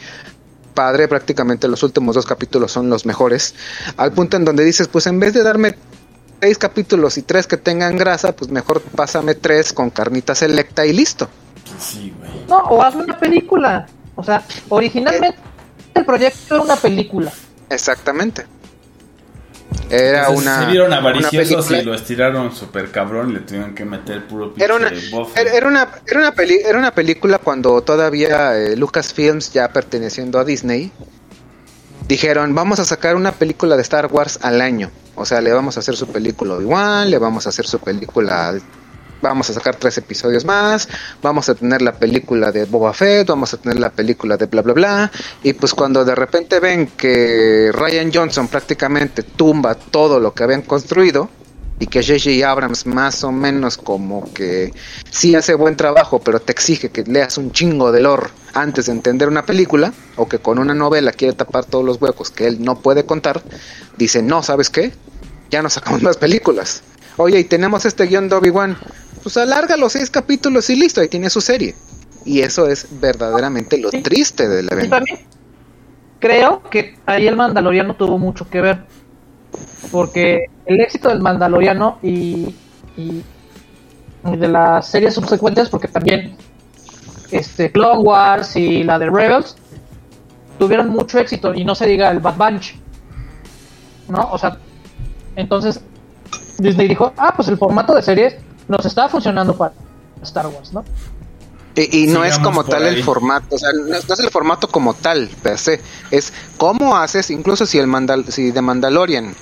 [0.74, 1.10] padre.
[1.10, 3.54] Prácticamente los últimos dos capítulos son los mejores.
[3.98, 5.76] Al punto en donde dices, pues en vez de darme
[6.40, 10.94] seis capítulos y tres que tengan grasa, pues mejor pásame tres con carnita selecta y
[10.94, 11.28] listo.
[11.80, 12.46] Sí, güey.
[12.48, 13.88] No, o hazme una película.
[14.16, 15.38] O sea, originalmente
[15.96, 17.34] el proyecto era una película.
[17.70, 18.46] Exactamente.
[19.90, 20.60] Era Entonces, una.
[20.60, 24.26] Se vieron una avariciosos película- y lo estiraron súper cabrón y le tuvieron que meter
[24.28, 24.90] puro pinche Era una,
[25.36, 30.40] era, era una, era, una peli- era una película cuando todavía eh, Lucasfilms, ya perteneciendo
[30.40, 30.92] a Disney,
[32.08, 34.92] dijeron, vamos a sacar una película de Star Wars al año.
[35.16, 38.54] O sea, le vamos a hacer su película Obi-Wan, le vamos a hacer su película
[39.22, 40.88] vamos a sacar tres episodios más,
[41.22, 44.62] vamos a tener la película de Boba Fett, vamos a tener la película de bla
[44.62, 45.12] bla bla,
[45.44, 50.62] y pues cuando de repente ven que Ryan Johnson prácticamente tumba todo lo que habían
[50.62, 51.30] construido,
[51.80, 52.50] y que J.J.
[52.50, 54.74] Abrams más o menos como que
[55.12, 58.94] sí hace buen trabajo, pero te exige que leas un chingo de lore antes de
[58.94, 62.64] entender una película, o que con una novela quiere tapar todos los huecos que él
[62.64, 63.44] no puede contar,
[63.98, 64.92] dice, no, ¿sabes qué?
[65.52, 66.82] Ya no sacamos más películas.
[67.18, 68.78] Oye, y tenemos este guion de Obi-Wan,
[69.34, 71.76] pues alarga los seis capítulos y listo, ahí tiene su serie.
[72.24, 74.02] Y eso es verdaderamente lo Sí.
[74.02, 74.96] triste del Y evento.
[74.96, 75.20] también
[76.20, 78.86] creo que ahí el Mandaloriano tuvo mucho que ver.
[79.92, 82.56] Porque el éxito del Mandaloriano y,
[82.96, 83.24] y
[84.24, 86.36] de las series subsecuentes, porque también
[87.32, 89.56] este Clone Wars y la de Rebels
[90.58, 92.76] tuvieron mucho éxito y no se diga el Bad Bunch.
[94.08, 94.30] ¿No?
[94.32, 94.58] O sea,
[95.36, 95.82] entonces
[96.60, 98.36] Disney dijo, ah, pues el formato de series
[98.68, 99.74] nos está funcionando para
[100.22, 100.84] Star Wars, ¿no?
[101.76, 102.96] Y, y no es como tal ahí.
[102.96, 105.80] el formato, o sea, no, es no es el formato como tal, per se.
[106.10, 109.36] Es cómo haces, incluso si el Mandal si de Mandalorian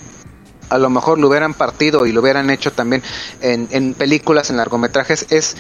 [0.70, 3.04] a lo mejor lo hubieran partido y lo hubieran hecho también
[3.42, 5.56] en, en películas, en largometrajes, es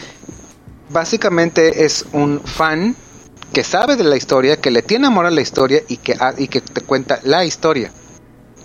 [0.89, 2.95] básicamente es un fan
[3.53, 6.47] que sabe de la historia, que le tiene amor a la historia y que, y
[6.47, 7.91] que te cuenta la historia.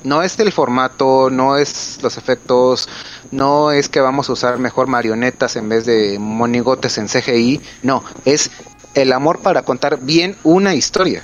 [0.04, 2.88] No es el formato, no es los efectos,
[3.30, 8.02] no es que vamos a usar mejor marionetas en vez de monigotes en CGI, no,
[8.24, 8.50] es
[8.94, 11.22] el amor para contar bien una historia.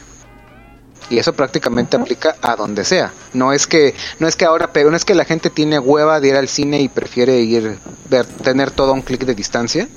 [1.08, 3.12] Y eso prácticamente aplica a donde sea.
[3.32, 6.18] No es que no es que ahora, pero no es que la gente tiene hueva
[6.18, 7.78] de ir al cine y prefiere ir
[8.10, 9.88] ver tener todo a un clic de distancia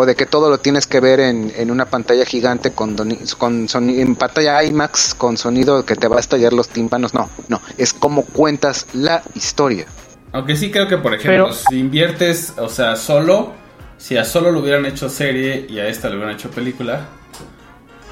[0.00, 2.94] o de que todo lo tienes que ver en, en una pantalla gigante con,
[3.36, 7.14] con soni- en pantalla IMAX con sonido que te va a estallar los tímpanos.
[7.14, 9.86] No, no, es como cuentas la historia.
[10.32, 13.54] Aunque sí creo que, por ejemplo, Pero- si inviertes, o sea, solo,
[13.96, 17.08] si a solo lo hubieran hecho serie y a esta le hubieran hecho película,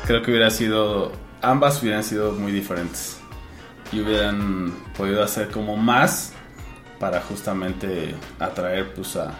[0.06, 1.12] creo que hubiera sido,
[1.42, 3.18] ambas hubieran sido muy diferentes.
[3.92, 6.32] Y hubieran podido hacer como más
[6.98, 9.34] para justamente atraer, pues, a,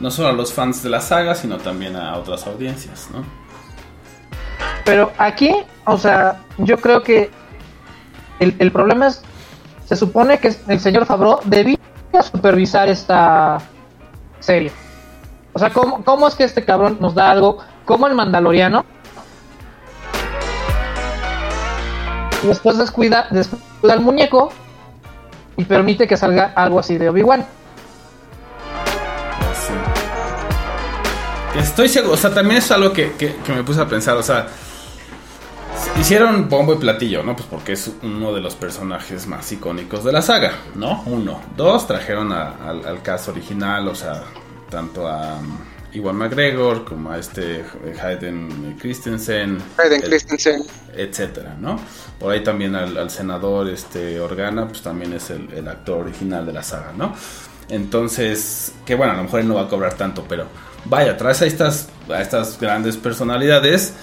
[0.00, 3.24] no solo a los fans de la saga, sino también a otras audiencias, ¿no?
[4.84, 7.30] Pero aquí, o sea, yo creo que
[8.38, 9.22] el, el problema es,
[9.86, 11.78] se supone que el señor Favreau debía
[12.22, 13.58] supervisar esta
[14.40, 14.70] serie.
[15.52, 18.84] O sea, ¿cómo, cómo es que este cabrón nos da algo como el Mandaloriano?
[22.42, 24.52] Después descuida, descuida el muñeco
[25.56, 27.46] y permite que salga algo así de Obi-Wan.
[31.58, 34.22] Estoy seguro, o sea, también es algo que, que- que me puse a pensar, o
[34.22, 34.46] sea,
[36.00, 37.34] hicieron bombo y platillo, ¿no?
[37.36, 41.02] Pues porque es uno de los personajes más icónicos de la saga, ¿no?
[41.06, 41.40] Uno.
[41.56, 44.22] Dos, trajeron a- al, al cast original, o sea,
[44.70, 45.58] tanto a um,
[45.92, 47.64] Iwan McGregor como a este
[48.02, 49.58] Hayden Christensen.
[49.78, 50.62] Hayden el- Christensen,
[50.94, 51.78] etcétera, ¿no?
[52.18, 56.44] Por ahí también al, al senador este Organa, pues también es el, el actor original
[56.46, 57.14] de la saga, ¿no?
[57.68, 60.46] Entonces, que bueno, a lo mejor él no va a cobrar tanto, pero
[60.88, 63.94] vaya, traes a estas, a estas grandes personalidades,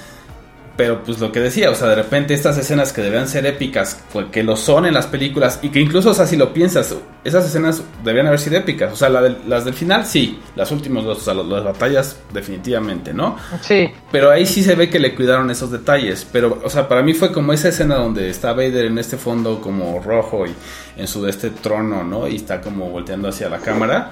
[0.75, 4.01] pero pues lo que decía, o sea, de repente estas escenas que debían ser épicas,
[4.31, 7.45] que lo son en las películas, y que incluso, o sea, si lo piensas, esas
[7.45, 11.19] escenas debían haber sido épicas, o sea, la las del final sí, las últimas dos,
[11.19, 13.38] o sea, las- las batallas definitivamente, ¿no?
[13.61, 16.25] Sí, Pero ahí sí se ve que le cuidaron esos detalles.
[16.31, 19.61] Pero, o sea, para mí fue como esa escena donde está Vader en este fondo
[19.61, 20.53] como rojo y
[20.97, 22.27] en su este trono, ¿no?
[22.27, 24.11] Y está como volteando hacia la cámara.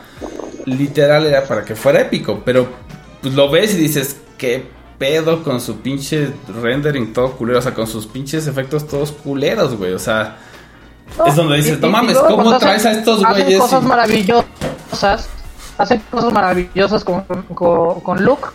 [0.66, 2.42] Literal era para que fuera épico.
[2.46, 2.68] Pero
[3.22, 6.32] pues lo ves y dices, ¿qué pedo con su pinche
[6.62, 7.60] rendering todo culero?
[7.60, 9.94] O sea, con sus pinches efectos todos culeros, güey.
[9.94, 10.38] O sea,
[11.26, 13.60] es donde dices, no mames, ¿cómo traes a estos hacen güeyes?
[13.60, 15.30] cosas y- maravillosas.
[15.78, 17.22] Hacen cosas maravillosas con,
[17.54, 18.48] con, con Luke.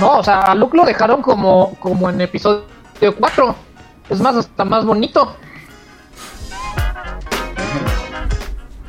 [0.00, 2.64] No, o sea, a Luke lo dejaron como, como en episodio
[3.18, 3.54] 4.
[4.10, 5.36] Es más, hasta más bonito.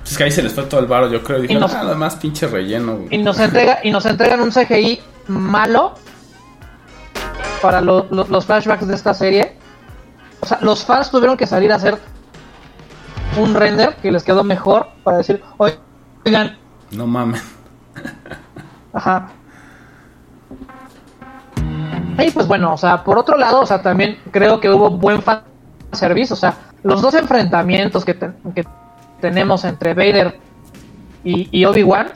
[0.06, 1.40] Es que ahí se les fue todo el varo, yo creo.
[1.42, 3.08] Dijeron, nos- nada más pinche relleno, güey.
[3.12, 5.96] Y nos entrega y nos entregan un CGI malo
[7.62, 9.58] para lo- lo- los flashbacks de esta serie.
[10.42, 11.98] O sea, los fans tuvieron que salir a hacer
[13.38, 16.58] un render que les quedó mejor para decir, oigan,
[16.92, 17.44] No mames.
[18.94, 19.28] Ajá.
[22.20, 25.22] Y pues bueno, o sea, por otro lado, o sea, también creo que hubo buen
[25.22, 25.42] fan
[25.92, 26.54] service, o sea,
[26.84, 28.66] los dos enfrentamientos que, te- que
[29.26, 30.38] tenemos entre Vader
[31.24, 32.10] y, y Obi-Wan,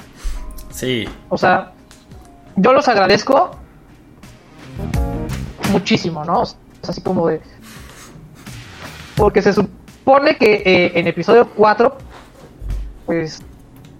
[0.69, 1.09] Sí.
[1.29, 1.71] o sea,
[2.55, 3.49] yo los agradezco
[5.71, 6.41] muchísimo, ¿no?
[6.41, 7.41] O sea, es así como de...
[9.15, 11.97] Porque se supone que eh, en episodio 4,
[13.07, 13.41] pues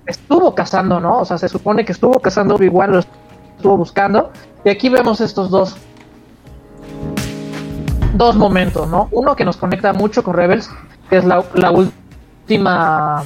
[0.05, 1.17] estuvo cazando, ¿no?
[1.21, 4.31] O sea, se supone que estuvo cazando Obi-Wan, lo estuvo buscando.
[4.63, 5.77] Y aquí vemos estos dos
[8.13, 9.07] dos momentos, ¿no?
[9.11, 10.69] Uno que nos conecta mucho con Rebels,
[11.09, 11.93] que es la, la última
[12.57, 13.23] la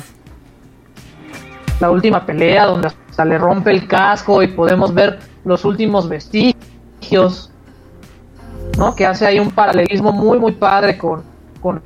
[1.89, 7.51] última pelea donde hasta le rompe el casco y podemos ver los últimos vestigios,
[8.77, 8.95] ¿no?
[8.95, 11.23] Que hace ahí un paralelismo muy muy padre con,
[11.61, 11.81] con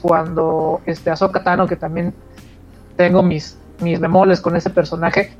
[0.00, 2.14] cuando este Ahsoka Tano, que también
[2.96, 5.36] tengo mis mis bemoles con ese personaje,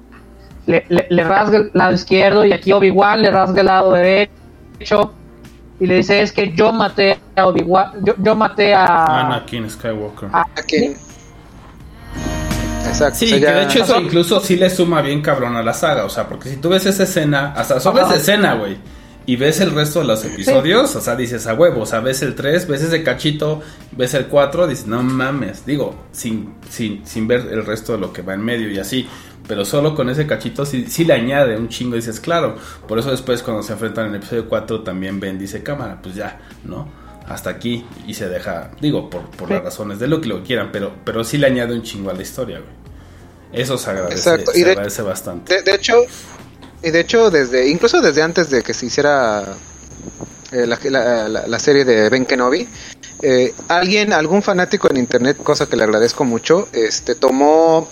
[0.67, 5.13] le, le rasga el lado izquierdo y aquí Obi-Wan le rasga el lado derecho
[5.83, 9.27] y le dice es que yo maté a Obi-Wan, yo, yo maté a...
[9.27, 10.29] Anakin Skywalker.
[10.33, 10.95] a- Aquí.
[12.87, 13.19] Exacto.
[13.19, 15.63] Sí, o sea, que ya- de hecho eso incluso sí le suma bien cabrón a
[15.63, 18.77] la saga, o sea, porque si tú ves esa escena, hasta solo esa escena, güey,
[19.25, 22.23] y ves el resto de los episodios, o sea, dices a huevo, o sea, ves
[22.23, 23.61] el 3, ves ese cachito,
[23.93, 28.13] ves el 4, dices, no mames, digo, sin, sin, sin ver el resto de lo
[28.13, 29.09] que va en medio y así,
[29.53, 32.57] pero solo con ese cachito sí, sí le añade un chingo, dices, claro,
[32.89, 36.15] por eso después cuando se enfrentan en el episodio 4 también ven, dice cámara, pues
[36.15, 36.89] ya, ¿no?
[37.29, 39.53] Hasta aquí y se deja, digo, por, por Sí.
[39.55, 42.15] las razones de lo que lo quieran, pero, pero sí le añade un chingo a
[42.15, 43.61] la historia, güey.
[43.63, 45.55] Eso se agradece, Exacto, y se de- agradece bastante.
[45.57, 45.97] De, de hecho,
[46.83, 49.45] y de hecho, desde, incluso desde antes de que se hiciera
[50.53, 52.67] eh, la, la- la- la serie de Ben Kenobi,
[53.21, 57.87] eh, alguien, algún fanático en internet, cosa que le agradezco mucho, este tomó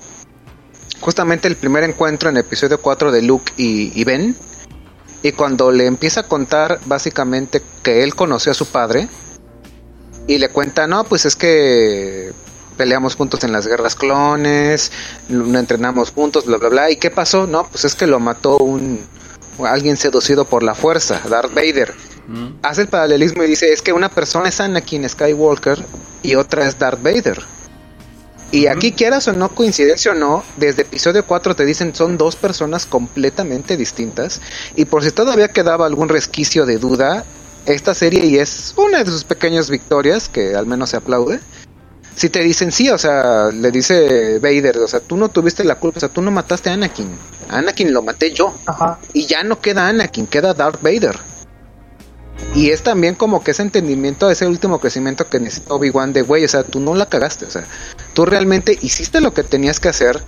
[1.00, 4.36] justamente el primer encuentro en episodio 4 de Luke y, y Ben,
[5.22, 9.08] y cuando le empieza a contar básicamente que él conoció a su padre,
[10.26, 12.32] y le cuenta, no, pues es que
[12.76, 14.92] peleamos juntos en las guerras clones,
[15.28, 16.90] no entrenamos juntos, bla, bla, bla.
[16.90, 17.46] ¿Y qué pasó?
[17.46, 19.00] No, pues es que lo mató un
[19.66, 21.92] alguien seducido por la fuerza, Darth Vader.
[22.28, 22.46] Mm.
[22.62, 25.84] Hace el paralelismo y dice, es que una persona es Anakin Skywalker
[26.22, 27.42] y otra es Darth Vader.
[28.52, 32.34] Y aquí quieras o no, coincidencia o no, desde episodio 4 te dicen son dos
[32.34, 34.40] personas completamente distintas.
[34.74, 37.24] Y por si todavía quedaba algún resquicio de duda,
[37.66, 41.40] esta serie y es una de sus pequeñas victorias, que al menos se aplaude.
[42.16, 45.76] Si te dicen sí, o sea, le dice Vader, o sea, tú no tuviste la
[45.76, 47.08] culpa, o sea, tú no mataste a Anakin.
[47.48, 48.54] A Anakin lo maté yo.
[48.66, 48.98] Ajá.
[49.12, 51.18] Y ya no queda Anakin, queda Darth Vader.
[52.54, 56.44] Y es también como que ese entendimiento, ese último crecimiento que necesita Obi-Wan de, güey,
[56.44, 57.64] o sea, tú no la cagaste, o sea,
[58.12, 60.20] tú realmente hiciste lo que tenías que hacer,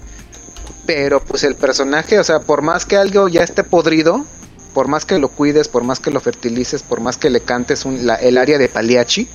[0.87, 4.25] pero pues el personaje, o sea, por más que algo ya esté podrido,
[4.73, 7.85] por más que lo cuides, por más que lo fertilices, por más que le cantes
[7.85, 9.29] un- la- el área de Paliachi,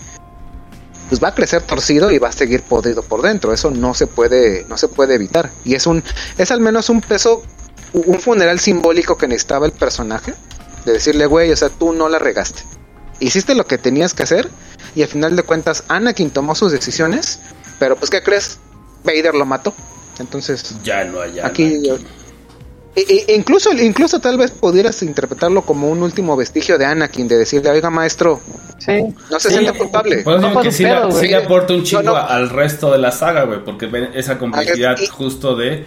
[1.10, 3.54] pues va a crecer torcido y va a seguir podrido por dentro.
[3.54, 5.52] Eso no se puede, no se puede evitar.
[5.64, 6.04] Y es un,
[6.38, 7.44] es al menos un peso,
[7.94, 10.34] un funeral simbólico que necesitaba el personaje.
[10.88, 12.62] De decirle, güey, o sea, tú no la regaste.
[13.20, 14.48] Hiciste lo que tenías que hacer.
[14.96, 17.42] Y al final de cuentas, Anakin tomó sus decisiones.
[17.78, 18.60] Pero pues, ¿qué crees?
[19.04, 19.74] Vader lo mató.
[20.20, 22.08] Entonces, Ya no hay aquí Anakin.
[22.96, 27.38] e- e- incluso, incluso tal vez pudieras interpretarlo como un último vestigio de Anakin, de
[27.38, 28.40] decirle, oiga maestro,
[28.80, 28.94] Sí.
[29.30, 30.20] no se Sí, sienta culpable.
[30.24, 31.20] Por eso No que sí, pedo, le- güey.
[31.22, 32.18] sí le aporta un chingo No, no.
[32.18, 35.86] al resto de la saga, güey, porque ven esa complejidad y- justo de,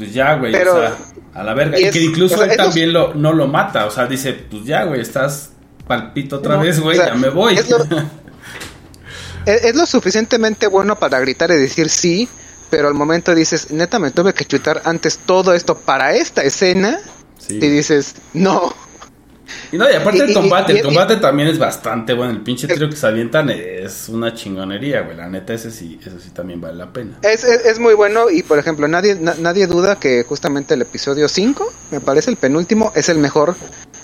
[0.00, 0.96] pues ya, güey, o sea,
[1.34, 1.78] a la verga.
[1.78, 4.64] y que incluso o sea, él también lo, no lo mata, o sea, dice, pues
[4.64, 5.50] ya, güey, estás
[5.86, 7.54] palpito otra No, vez, güey, o sea, ya me voy.
[7.56, 8.04] es lo- Es,
[9.64, 12.28] es lo suficientemente bueno para gritar y decir sí,
[12.70, 16.98] pero al momento dices, neta, me tuve que chutar antes todo esto para esta escena.
[17.38, 17.54] Sí.
[17.56, 18.72] Y dices, no.
[19.72, 22.32] Y no, y aparte Y- el combate, y- el y- combate también es bastante bueno.
[22.32, 25.16] El pinche tiro que se avientan es una chingonería, güey.
[25.16, 27.18] La neta, ese sí, eso sí también vale la pena.
[27.22, 30.82] Es, es, es muy bueno y, por ejemplo, nadie, na- nadie duda que justamente el
[30.82, 33.54] episodio 5, me parece el penúltimo, es el mejor.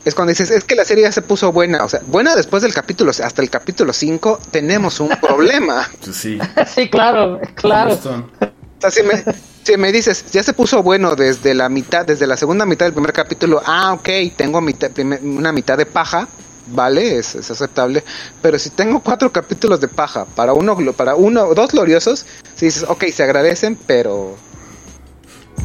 [0.05, 1.85] Es cuando dices, es que la serie ya se puso buena.
[1.85, 5.89] O sea, buena después del capítulo, hasta el capítulo 5, tenemos un problema.
[6.05, 6.39] Pues sí.
[6.75, 7.95] sí, claro, claro.
[7.95, 9.25] O sea, si me,
[9.67, 12.93] si me dices, ya se puso bueno desde la mitad, desde la segunda mitad del
[12.93, 16.29] primer capítulo, ah, ok, tengo mitad, primer- una mitad de paja,
[16.69, 18.05] vale, es, es aceptable,
[18.41, 22.85] pero si tengo cuatro capítulos de paja para uno, para uno, dos gloriosos, si dices,
[22.89, 24.37] ok, se agradecen, pero,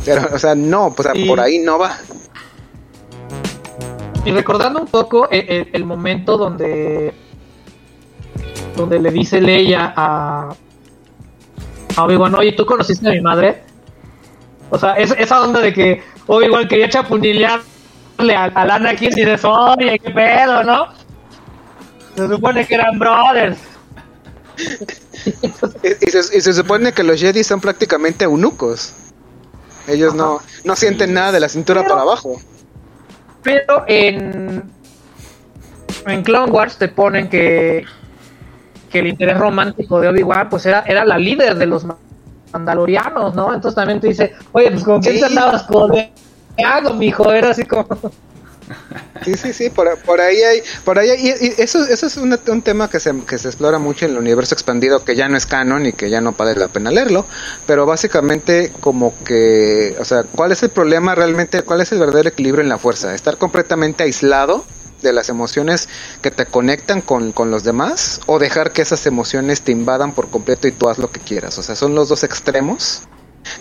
[0.03, 1.97] pero, o sea, no, pues Y- por ahí no va.
[4.25, 7.13] Y recordando un poco el, el- el momento donde
[8.75, 10.55] donde le dice Leia a
[11.97, 13.63] a Obi-Wan, oye, ¿tú conociste a mi madre?
[14.71, 17.61] O sea, es, esa onda de que Obi-Wan quería chapulinearle
[18.35, 20.87] al, al Anakin y dices, oye, qué pedo, ¿no?
[22.15, 23.57] Se supone que eran brothers.
[25.83, 28.93] Y, y se, y se supone que los Jedi son prácticamente eunucos.
[29.87, 32.41] Ellos no, no sienten nada de la cintura Pero- para abajo.
[33.43, 34.63] Pero en
[36.07, 37.85] en Clone Wars te ponen que
[38.91, 41.85] que el interés romántico de Obi-Wan pues era, era la líder de los
[42.53, 43.53] mandalorianos, ¿no?
[43.53, 47.87] Entonces también te dice, oye, pues con quién te andabas codeando, mijo, era así como...
[49.23, 52.17] Sí, sí, sí, por, por ahí hay, por ahí hay- y, y eso, eso es
[52.17, 55.37] un tema que se, que se explora mucho en el universo expandido, que ya no
[55.37, 57.25] es canon y que ya no vale la pena leerlo,
[57.67, 62.29] pero básicamente como que, o sea, ¿cuál es el problema realmente, cuál es el verdadero
[62.29, 63.13] equilibrio en la fuerza?
[63.13, 64.65] ¿Estar completamente aislado
[65.01, 65.89] de las emociones
[66.21, 70.29] que te conectan con, con los demás o dejar que esas emociones te invadan por
[70.29, 71.57] completo y tú haz lo que quieras?
[71.57, 73.03] O sea, son los dos extremos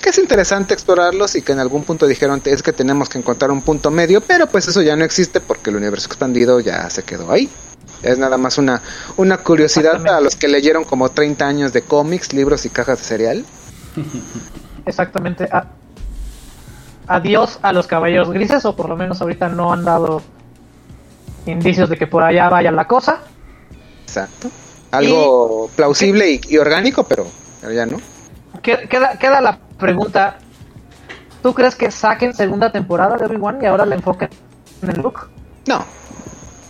[0.03, 3.51] que es interesante explorarlos y que en algún punto dijeron es que tenemos que encontrar
[3.51, 7.03] un punto medio, pero pues eso ya no existe porque el universo expandido ya se
[7.03, 7.49] quedó ahí.
[8.03, 8.81] Es nada más una,
[9.17, 13.05] una curiosidad para los que leyeron como 30 años de cómics, libros y cajas de
[13.05, 13.45] cereal.
[14.87, 15.49] Exactamente.
[17.07, 20.23] adiós a los caballeros grises, o por lo menos ahorita no han dado
[21.47, 23.21] indicios de que por allá vaya la cosa.
[24.05, 24.51] Exacto.
[24.91, 27.27] Algo plausible y, y orgánico, pero,
[27.61, 28.01] pero ya no.
[28.63, 30.39] Que- Queda, queda la pregunta.
[31.43, 34.29] ¿Tú crees que saquen segunda temporada de Obi-Wan y ahora la enfoquen
[34.83, 35.29] en el look?
[35.67, 35.85] No,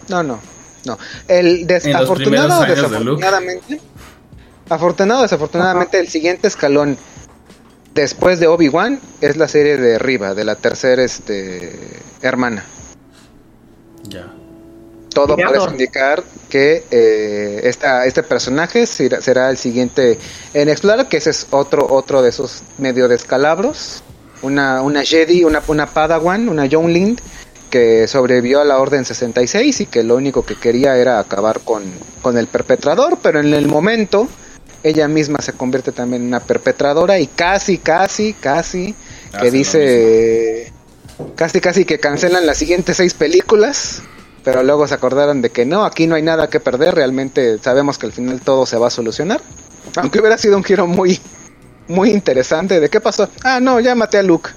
[0.09, 0.39] no, no,
[0.85, 0.99] no.
[1.27, 2.75] El desafortunado, de Luke.
[2.81, 3.81] desafortunadamente,
[4.69, 6.97] afortunado, desafortunadamente, el siguiente escalón
[7.95, 11.77] después de Obi-Wan es la serie de Riva, de la tercera este,
[12.23, 12.65] hermana.
[14.05, 14.27] Ya.
[15.13, 20.19] Todo de parece indicar que eh, esta, este personaje será, será el siguiente
[20.55, 24.03] en explorar, que ese es otro, otro de esos medio descalabros.
[24.43, 27.17] Una, una Jedi, una, una Padawan, una Youngling,
[27.71, 31.83] que sobrevivió a la Orden 66 y que lo único que quería era acabar con,
[32.23, 34.29] con el perpetrador, pero en el momento
[34.83, 38.95] ella misma se convierte también en una perpetradora y casi, casi, casi,
[39.33, 40.73] Hace que dice,
[41.37, 44.03] casi, casi que cancelan las siguientes seis películas,
[44.45, 47.99] pero luego se acordaron de que no, aquí no hay nada que perder, realmente sabemos
[47.99, 49.41] que al final todo se va a solucionar,
[49.97, 51.21] aunque hubiera sido un giro muy,
[51.89, 54.51] muy interesante de qué pasó, ah, no, ya maté a Luke.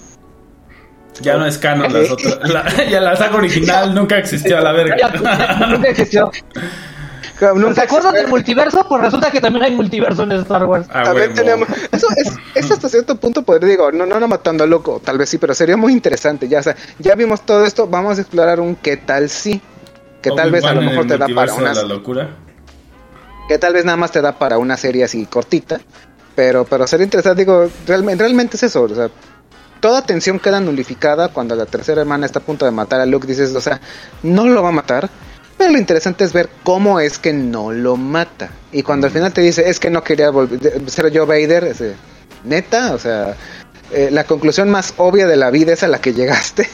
[1.22, 2.40] Ya no es canon las otras.
[2.50, 4.96] La, ya la saga original nunca existió a la verga.
[5.70, 6.32] Nunca existió.
[7.74, 8.86] ¿Se acuerdan del multiverso?
[8.88, 10.88] Pues resulta que también hay multiverso en Star Wars.
[10.92, 11.68] Ah, También tenemos.
[11.92, 15.18] Eso es, es hasta cierto punto, poder digo, no, no, no matando a loco, tal
[15.18, 16.48] vez sí, pero sería muy interesante.
[16.48, 19.62] Ya, o sea, ya vimos todo esto, vamos a explorar un qué tal sí.
[20.24, 21.70] Que tal vez a lo mejor te da para una.
[21.70, 22.30] de la locura.
[23.48, 25.80] Que tal vez nada más te da para una serie así cortita.
[26.36, 28.84] Pero, pero sería interesante, digo, realmente, realmente es eso.
[28.84, 29.10] O sea,
[29.82, 33.28] toda tensión queda nulificada cuando la tercera hermana está a punto de matar a Luke.
[33.28, 33.80] Dices, o sea,
[34.24, 35.10] no lo va a matar.
[35.58, 38.50] Pero lo interesante es ver cómo es que no lo mata.
[38.72, 41.84] Y cuando al final te dice, es que no quería volver, ser yo Vader, es,
[42.44, 43.36] neta, o sea,
[43.92, 46.68] eh, la conclusión más obvia de la vida es a la que llegaste.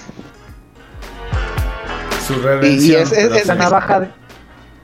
[2.30, 3.00] Su redención.
[3.00, 3.60] Y es- es- es- La sí.
[3.60, 4.10] navaja de...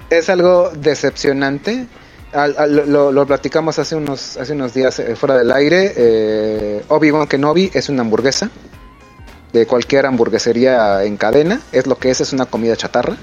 [0.09, 1.88] es algo decepcionante.
[2.34, 5.93] Al- al- lo, lo platicamos hace unos, hace unos días eh, fuera del aire.
[5.95, 8.49] Eh, Obi-Wan Kenobi es una hamburguesa
[9.53, 11.61] de cualquier hamburguesería en cadena.
[11.72, 13.15] Es lo que es, es una comida chatarra.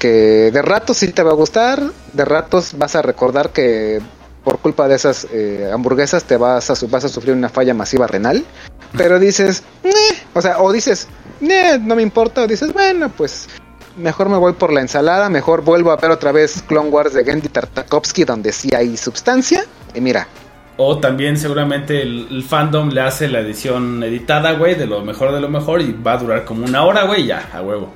[0.00, 1.80] Que de ratos sí te va a gustar,
[2.12, 4.00] de ratos vas a recordar que
[4.44, 8.06] por culpa de esas eh, hamburguesas te vas a, vas a sufrir una falla masiva
[8.06, 8.44] renal.
[8.96, 9.62] Pero dices,
[10.34, 11.08] o sea, o dices,
[11.40, 13.48] "Neh, no me importa, o dices, bueno, pues
[13.96, 17.24] mejor me voy por la ensalada, mejor vuelvo a ver otra vez Clone Wars de
[17.24, 19.64] Gendy Tartakovsky, donde sí hay sustancia.
[19.94, 20.26] Y mira,
[20.76, 25.32] O también seguramente el, el fandom le hace la edición editada, güey, de lo mejor
[25.32, 27.92] de lo mejor y va a durar como una hora, güey, ya, a huevo.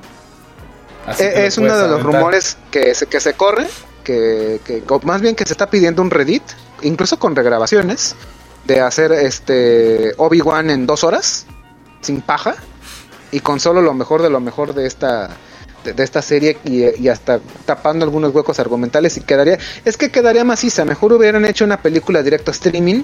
[1.06, 2.14] Así lo es uno de los aventar.
[2.14, 3.66] rumores que se, que se corre,
[4.12, 6.43] que, más bien que se está pidiendo un Reddit,
[6.82, 8.14] incluso con regrabaciones,
[8.64, 11.47] de hacer este Obi-Wan en dos horas,
[12.01, 12.56] sin paja,
[13.32, 15.28] y con solo lo mejor de lo mejor de esta
[15.85, 20.10] de, de esta serie y, y hasta tapando algunos huecos argumentales y quedaría es que
[20.10, 23.02] quedaría maciza mejor hubieran hecho una película directo streaming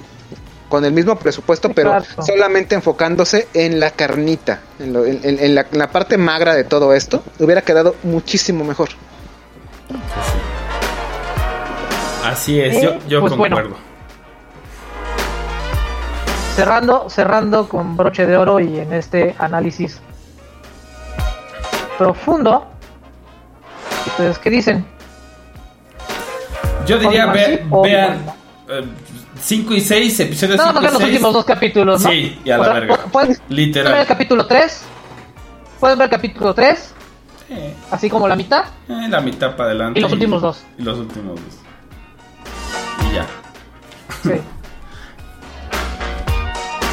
[0.67, 2.23] con el mismo presupuesto pero Exacto.
[2.25, 6.53] solamente enfocándose en la carnita en, lo- en- en- en la, en la parte magra
[6.55, 8.89] de todo esto hubiera quedado muchísimo mejor
[12.25, 13.55] Así es, Eh, yo, yo pues bueno.
[13.55, 13.77] concuerdo.
[16.55, 19.99] Cerrando, cerrando con broche de oro y en este análisis
[21.97, 22.65] profundo.
[24.07, 24.85] ¿Ustedes qué dicen?
[26.87, 28.21] Yo diría, ve- vean
[28.69, 28.95] Obi-Wan
[29.41, 31.11] 5 y 6, episodios No, 5 no vean y los 6.
[31.13, 32.09] últimos dos capítulos, ¿no?
[32.09, 32.95] Sí, y a la O sea, verga.
[32.95, 33.91] pu- Pueden, Literal.
[33.93, 34.81] ver el capítulo 3.
[35.79, 36.93] Pueden ver el capítulo 3,
[37.49, 38.63] Eh, así como la mitad.
[38.87, 39.99] eh, la mitad para adelante.
[39.99, 40.63] Y los últimos dos.
[40.77, 41.55] Y los últimos dos.
[43.15, 43.25] Y ya.
[44.23, 44.41] Sí.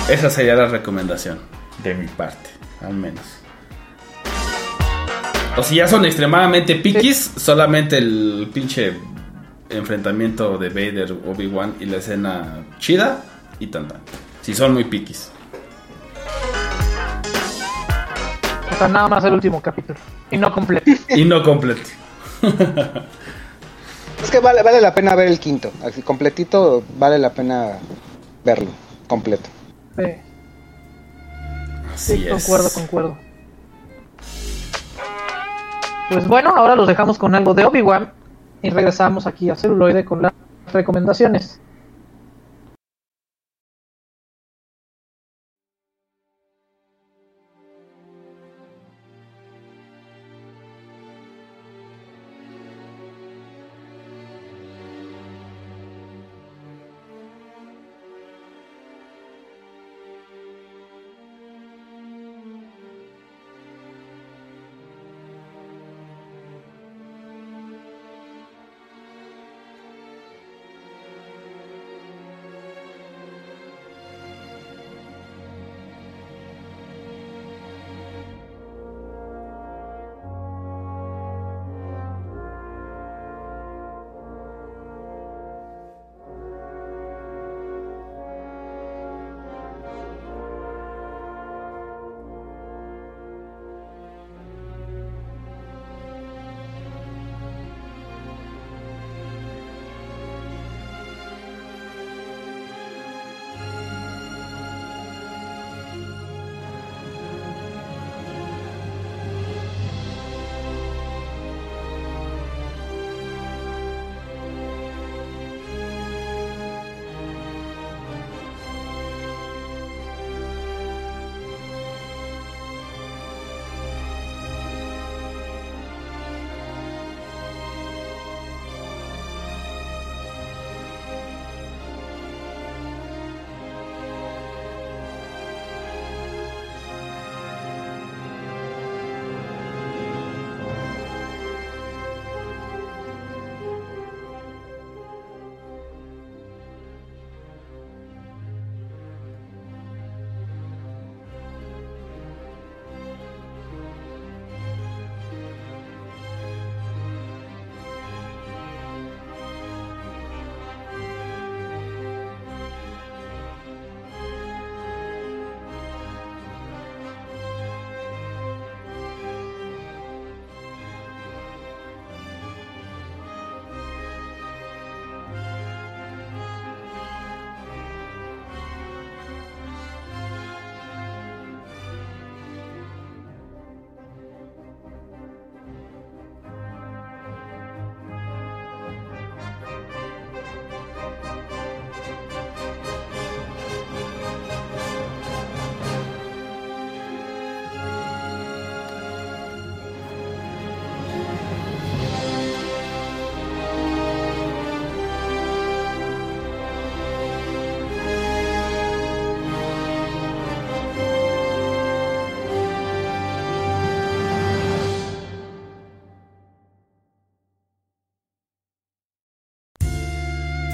[0.12, 1.38] Esa sería la recomendación
[1.82, 2.50] de mi parte,
[2.80, 3.24] al menos.
[5.56, 8.94] O si ya son extremadamente piquis, solamente el pinche
[9.68, 13.22] enfrentamiento de Vader, Obi-Wan y la escena chida.
[13.58, 13.96] y tanta.
[14.40, 15.30] Si son muy piquis.
[18.70, 19.98] O sea, nada más el último capítulo.
[20.30, 20.90] Y no completo.
[21.10, 21.88] Y no completo.
[24.22, 25.70] Es que vale, vale la pena ver el quinto.
[25.84, 27.78] Así completito vale la pena
[28.44, 28.70] verlo
[29.08, 29.48] completo.
[29.96, 30.04] Sí,
[31.94, 32.30] Así sí, es.
[32.32, 33.18] concuerdo, concuerdo.
[36.10, 38.12] Pues bueno, ahora los dejamos con algo de Obi-Wan
[38.62, 40.32] y regresamos aquí a Celuloide con las
[40.72, 41.60] recomendaciones.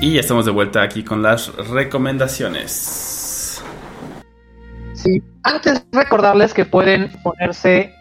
[0.00, 3.60] Y ya estamos de vuelta aquí con las recomendaciones.
[4.94, 7.92] Sí, antes recordarles que pueden ponerse,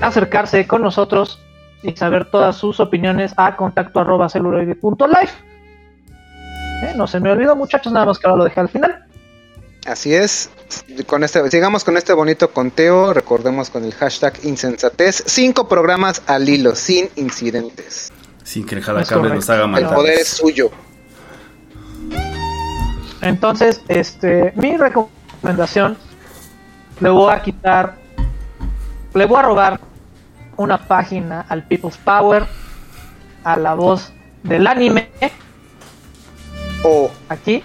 [0.00, 1.38] acercarse con nosotros
[1.82, 5.34] y saber todas sus opiniones a contacto arroba celuloide.life.
[6.82, 9.04] Eh, no se me olvidó, muchachos, nada más que ahora lo dejé al final.
[9.86, 10.50] Así es.
[11.06, 13.14] Con este, sigamos con este bonito conteo.
[13.14, 15.22] Recordemos con el hashtag insensatez.
[15.26, 18.12] Cinco programas al hilo, sin incidentes.
[18.48, 19.22] Sin que el correcto.
[19.22, 19.94] nos haga El mal.
[19.94, 20.70] poder es suyo.
[23.20, 25.98] Entonces, este, mi recomendación,
[27.00, 27.96] le voy a quitar,
[29.12, 29.80] le voy a robar
[30.56, 32.46] una página al People's Power,
[33.44, 34.14] a la voz
[34.44, 35.10] del anime,
[36.84, 37.62] O aquí.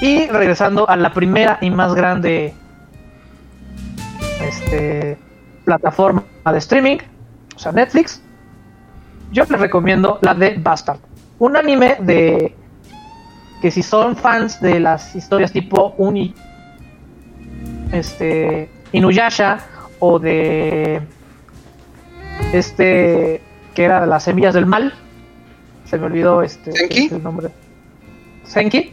[0.00, 2.54] Y regresando a la primera y más grande
[4.40, 5.18] este,
[5.64, 6.22] plataforma
[6.52, 6.98] de streaming,
[7.56, 8.22] o sea, Netflix,
[9.32, 10.98] yo les recomiendo la de Bastard.
[11.38, 12.54] Un anime de
[13.60, 16.34] que si son fans de las historias tipo Uni,
[17.92, 19.58] este, Inuyasha
[19.98, 21.00] o de
[22.52, 23.40] este
[23.74, 24.94] que era de las semillas del mal,
[25.84, 27.08] se me olvidó este, ¿Senki?
[27.12, 27.48] el nombre.
[28.44, 28.92] Senki.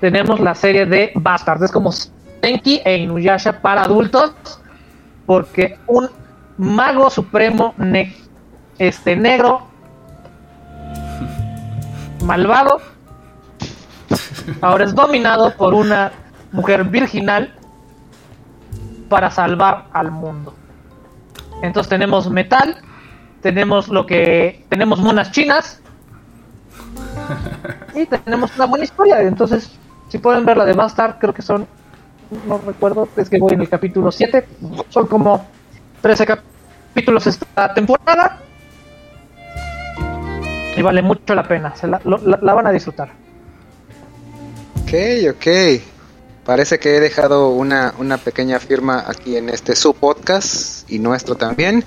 [0.00, 4.32] Tenemos la serie de Bastard, es como Senki e Inuyasha para adultos,
[5.26, 6.08] porque un
[6.56, 8.14] mago supremo ne-
[8.78, 9.66] este negro
[12.24, 12.80] malvado
[14.60, 16.12] ahora es dominado por una
[16.52, 17.54] mujer virginal
[19.08, 20.54] para salvar al mundo.
[21.62, 22.76] Entonces tenemos metal,
[23.42, 25.80] tenemos lo que tenemos monas chinas
[27.94, 29.20] y tenemos una buena historia.
[29.20, 29.70] Entonces,
[30.08, 31.66] si pueden ver la de Bastard, creo que son
[32.46, 34.46] no recuerdo, es que voy en el capítulo 7,
[34.90, 35.46] son como
[36.02, 38.38] 13 capítulos esta temporada
[40.78, 43.10] y vale mucho la pena, se la, van a disfrutar.
[44.82, 44.92] Ok,
[45.30, 45.46] ok.
[46.44, 51.34] Parece que he dejado una, una pequeña firma aquí en este su podcast y nuestro
[51.34, 51.84] también.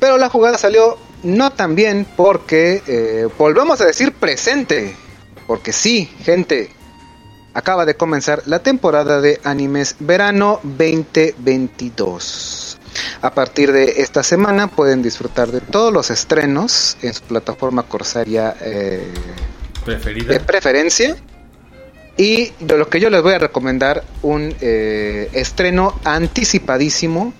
[0.00, 4.94] Pero la jugada salió no tan bien porque eh, volvemos a decir presente.
[5.46, 6.70] Porque sí, gente,
[7.54, 12.65] acaba de comenzar la temporada de animes verano 2022.
[13.22, 18.56] A partir de esta semana pueden disfrutar de todos los estrenos en su plataforma corsaria
[18.60, 19.12] eh,
[19.84, 20.32] Preferida.
[20.32, 21.16] de preferencia.
[22.16, 27.34] Y de lo que yo les voy a recomendar, un eh, estreno anticipadísimo,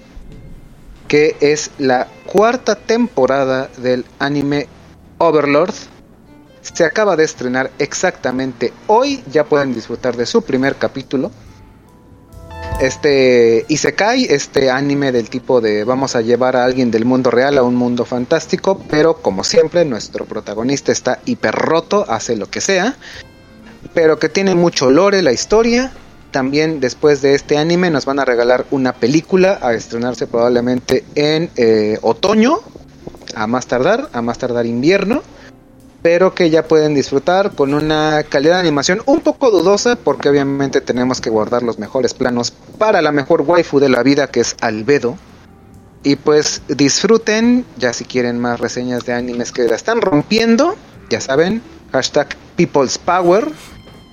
[1.08, 4.68] que es la cuarta temporada del anime
[5.18, 5.74] Overlord.
[6.60, 11.30] Se acaba de estrenar exactamente hoy, ya pueden disfrutar de su primer capítulo.
[12.80, 17.56] Este Isekai, este anime del tipo de vamos a llevar a alguien del mundo real
[17.56, 22.60] a un mundo fantástico, pero como siempre nuestro protagonista está hiper roto, hace lo que
[22.60, 22.96] sea
[23.94, 25.92] pero que tiene mucho lore la historia.
[26.30, 31.50] También después de este anime nos van a regalar una película a estrenarse probablemente en
[31.56, 32.58] eh, otoño,
[33.34, 35.22] a más tardar, a más tardar invierno,
[36.06, 40.80] pero que ya pueden disfrutar con una calidad de animación un poco dudosa porque obviamente
[40.80, 44.54] tenemos que guardar los mejores planos para la mejor waifu de la vida que es
[44.60, 45.18] Albedo.
[46.04, 50.76] Y pues disfruten, ya si quieren más reseñas de animes que la están rompiendo,
[51.10, 51.60] ya saben,
[51.90, 53.48] hashtag People's Power,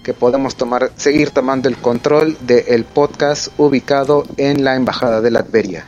[0.03, 5.85] que podemos tomar, seguir tomando el control del podcast ubicado en la Embajada de Latveria.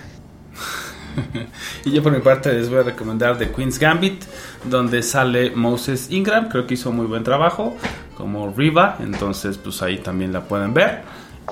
[1.86, 4.24] Y yo por mi parte les voy a recomendar The Queen's Gambit,
[4.64, 7.76] donde sale Moses Ingram, creo que hizo muy buen trabajo,
[8.18, 11.04] como Riva, entonces pues ahí también la pueden ver.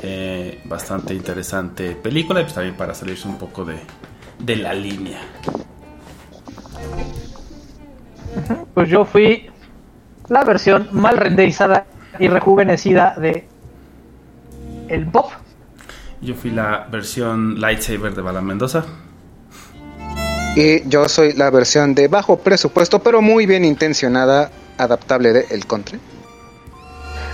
[0.02, 3.76] Eh, bastante interesante película y pues también para salirse un poco de,
[4.40, 5.20] de la línea.
[8.74, 9.52] Pues yo fui
[10.30, 11.86] la versión mal renderizada
[12.18, 13.48] y rejuvenecida de
[14.88, 15.30] el Bob.
[16.22, 18.86] Yo fui la versión lightsaber de Bala Mendoza.
[20.56, 25.66] Y yo soy la versión de bajo presupuesto, pero muy bien intencionada, adaptable de El
[25.66, 26.00] Contre.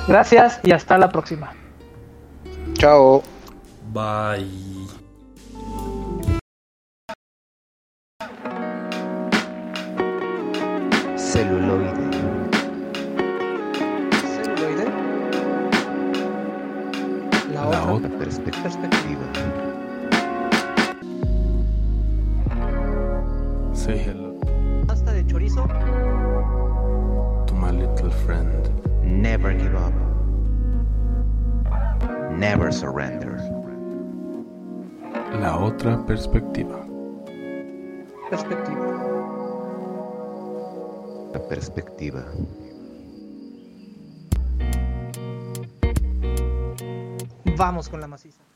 [0.07, 1.53] Gracias y hasta la próxima.
[2.73, 3.21] Chao.
[3.91, 4.47] Bye.
[11.17, 12.09] Celuloide.
[17.53, 19.58] La otra Perspectiva.
[23.79, 24.37] Say hello
[24.85, 25.65] Pasta de chorizo.
[27.47, 28.69] to my little friend.
[29.01, 29.93] Never give up.
[32.33, 33.39] Never surrender.
[35.39, 36.85] La otra perspectiva.
[38.29, 38.85] Perspectiva.
[41.33, 42.25] La perspectiva.
[47.55, 48.48] Vamos con la maciza.